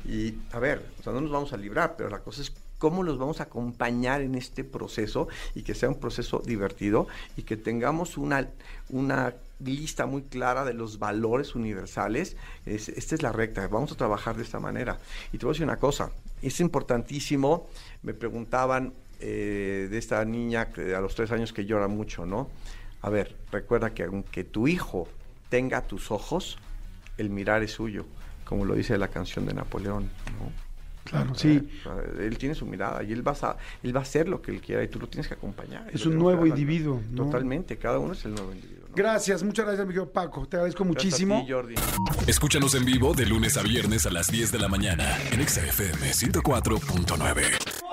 Y 0.06 0.34
a 0.52 0.58
ver, 0.58 0.84
o 1.00 1.02
sea, 1.02 1.12
no 1.12 1.20
nos 1.20 1.30
vamos 1.32 1.52
a 1.52 1.56
librar, 1.56 1.94
pero 1.96 2.08
la 2.08 2.20
cosa 2.20 2.42
es 2.42 2.52
cómo 2.84 3.02
los 3.02 3.16
vamos 3.16 3.40
a 3.40 3.44
acompañar 3.44 4.20
en 4.20 4.34
este 4.34 4.62
proceso 4.62 5.26
y 5.54 5.62
que 5.62 5.74
sea 5.74 5.88
un 5.88 5.98
proceso 5.98 6.42
divertido 6.44 7.06
y 7.34 7.44
que 7.44 7.56
tengamos 7.56 8.18
una, 8.18 8.46
una 8.90 9.32
lista 9.58 10.04
muy 10.04 10.20
clara 10.20 10.66
de 10.66 10.74
los 10.74 10.98
valores 10.98 11.54
universales. 11.54 12.36
Es- 12.66 12.90
esta 12.90 13.14
es 13.14 13.22
la 13.22 13.32
recta, 13.32 13.66
vamos 13.68 13.90
a 13.92 13.94
trabajar 13.94 14.36
de 14.36 14.42
esta 14.42 14.60
manera. 14.60 14.98
Y 15.32 15.38
te 15.38 15.46
voy 15.46 15.52
a 15.52 15.54
decir 15.54 15.64
una 15.64 15.78
cosa, 15.78 16.10
es 16.42 16.60
importantísimo, 16.60 17.66
me 18.02 18.12
preguntaban 18.12 18.92
eh, 19.18 19.88
de 19.90 19.96
esta 19.96 20.22
niña 20.26 20.68
a 20.94 21.00
los 21.00 21.14
tres 21.14 21.30
años 21.32 21.54
que 21.54 21.64
llora 21.64 21.88
mucho, 21.88 22.26
¿no? 22.26 22.50
A 23.00 23.08
ver, 23.08 23.34
recuerda 23.50 23.94
que 23.94 24.02
aunque 24.02 24.44
tu 24.44 24.68
hijo 24.68 25.08
tenga 25.48 25.80
tus 25.86 26.10
ojos, 26.10 26.58
el 27.16 27.30
mirar 27.30 27.62
es 27.62 27.70
suyo, 27.70 28.04
como 28.44 28.66
lo 28.66 28.74
dice 28.74 28.98
la 28.98 29.08
canción 29.08 29.46
de 29.46 29.54
Napoleón, 29.54 30.02
¿no? 30.38 30.63
Claro, 31.04 31.34
sí. 31.34 31.68
O 31.80 31.82
sea, 31.84 32.24
Él 32.24 32.36
tiene 32.38 32.54
su 32.54 32.66
mirada 32.66 33.02
y 33.02 33.12
él 33.12 33.26
va, 33.26 33.32
a, 33.42 33.56
él 33.82 33.94
va 33.94 34.00
a 34.00 34.02
hacer 34.02 34.28
lo 34.28 34.42
que 34.42 34.50
él 34.50 34.60
quiera 34.60 34.82
y 34.82 34.88
tú 34.88 34.98
lo 34.98 35.06
tienes 35.08 35.28
que 35.28 35.34
acompañar. 35.34 35.88
Es 35.92 36.06
un 36.06 36.18
nuevo 36.18 36.46
individuo, 36.46 37.00
¿no? 37.10 37.24
Totalmente, 37.24 37.76
cada 37.76 37.98
uno 37.98 38.12
es 38.14 38.24
el 38.24 38.34
nuevo 38.34 38.52
individuo. 38.52 38.88
¿no? 38.88 38.94
Gracias, 38.94 39.42
muchas 39.42 39.66
gracias, 39.66 39.86
mi 39.86 39.92
querido 39.92 40.10
Paco. 40.12 40.46
Te 40.46 40.56
agradezco 40.56 40.84
Gracias 40.84 41.04
a 41.04 41.06
muchísimo. 41.26 41.44
ti, 41.44 41.52
Jordi. 41.52 41.74
Escúchanos 42.26 42.74
en 42.74 42.84
vivo 42.84 43.12
de 43.14 43.26
lunes 43.26 43.56
a 43.56 43.62
viernes 43.62 44.06
a 44.06 44.10
las 44.10 44.30
10 44.30 44.52
de 44.52 44.58
la 44.58 44.68
mañana 44.68 45.18
en 45.32 45.40
Exa 45.40 45.64
FM 45.66 46.10
104.9. 46.12 47.83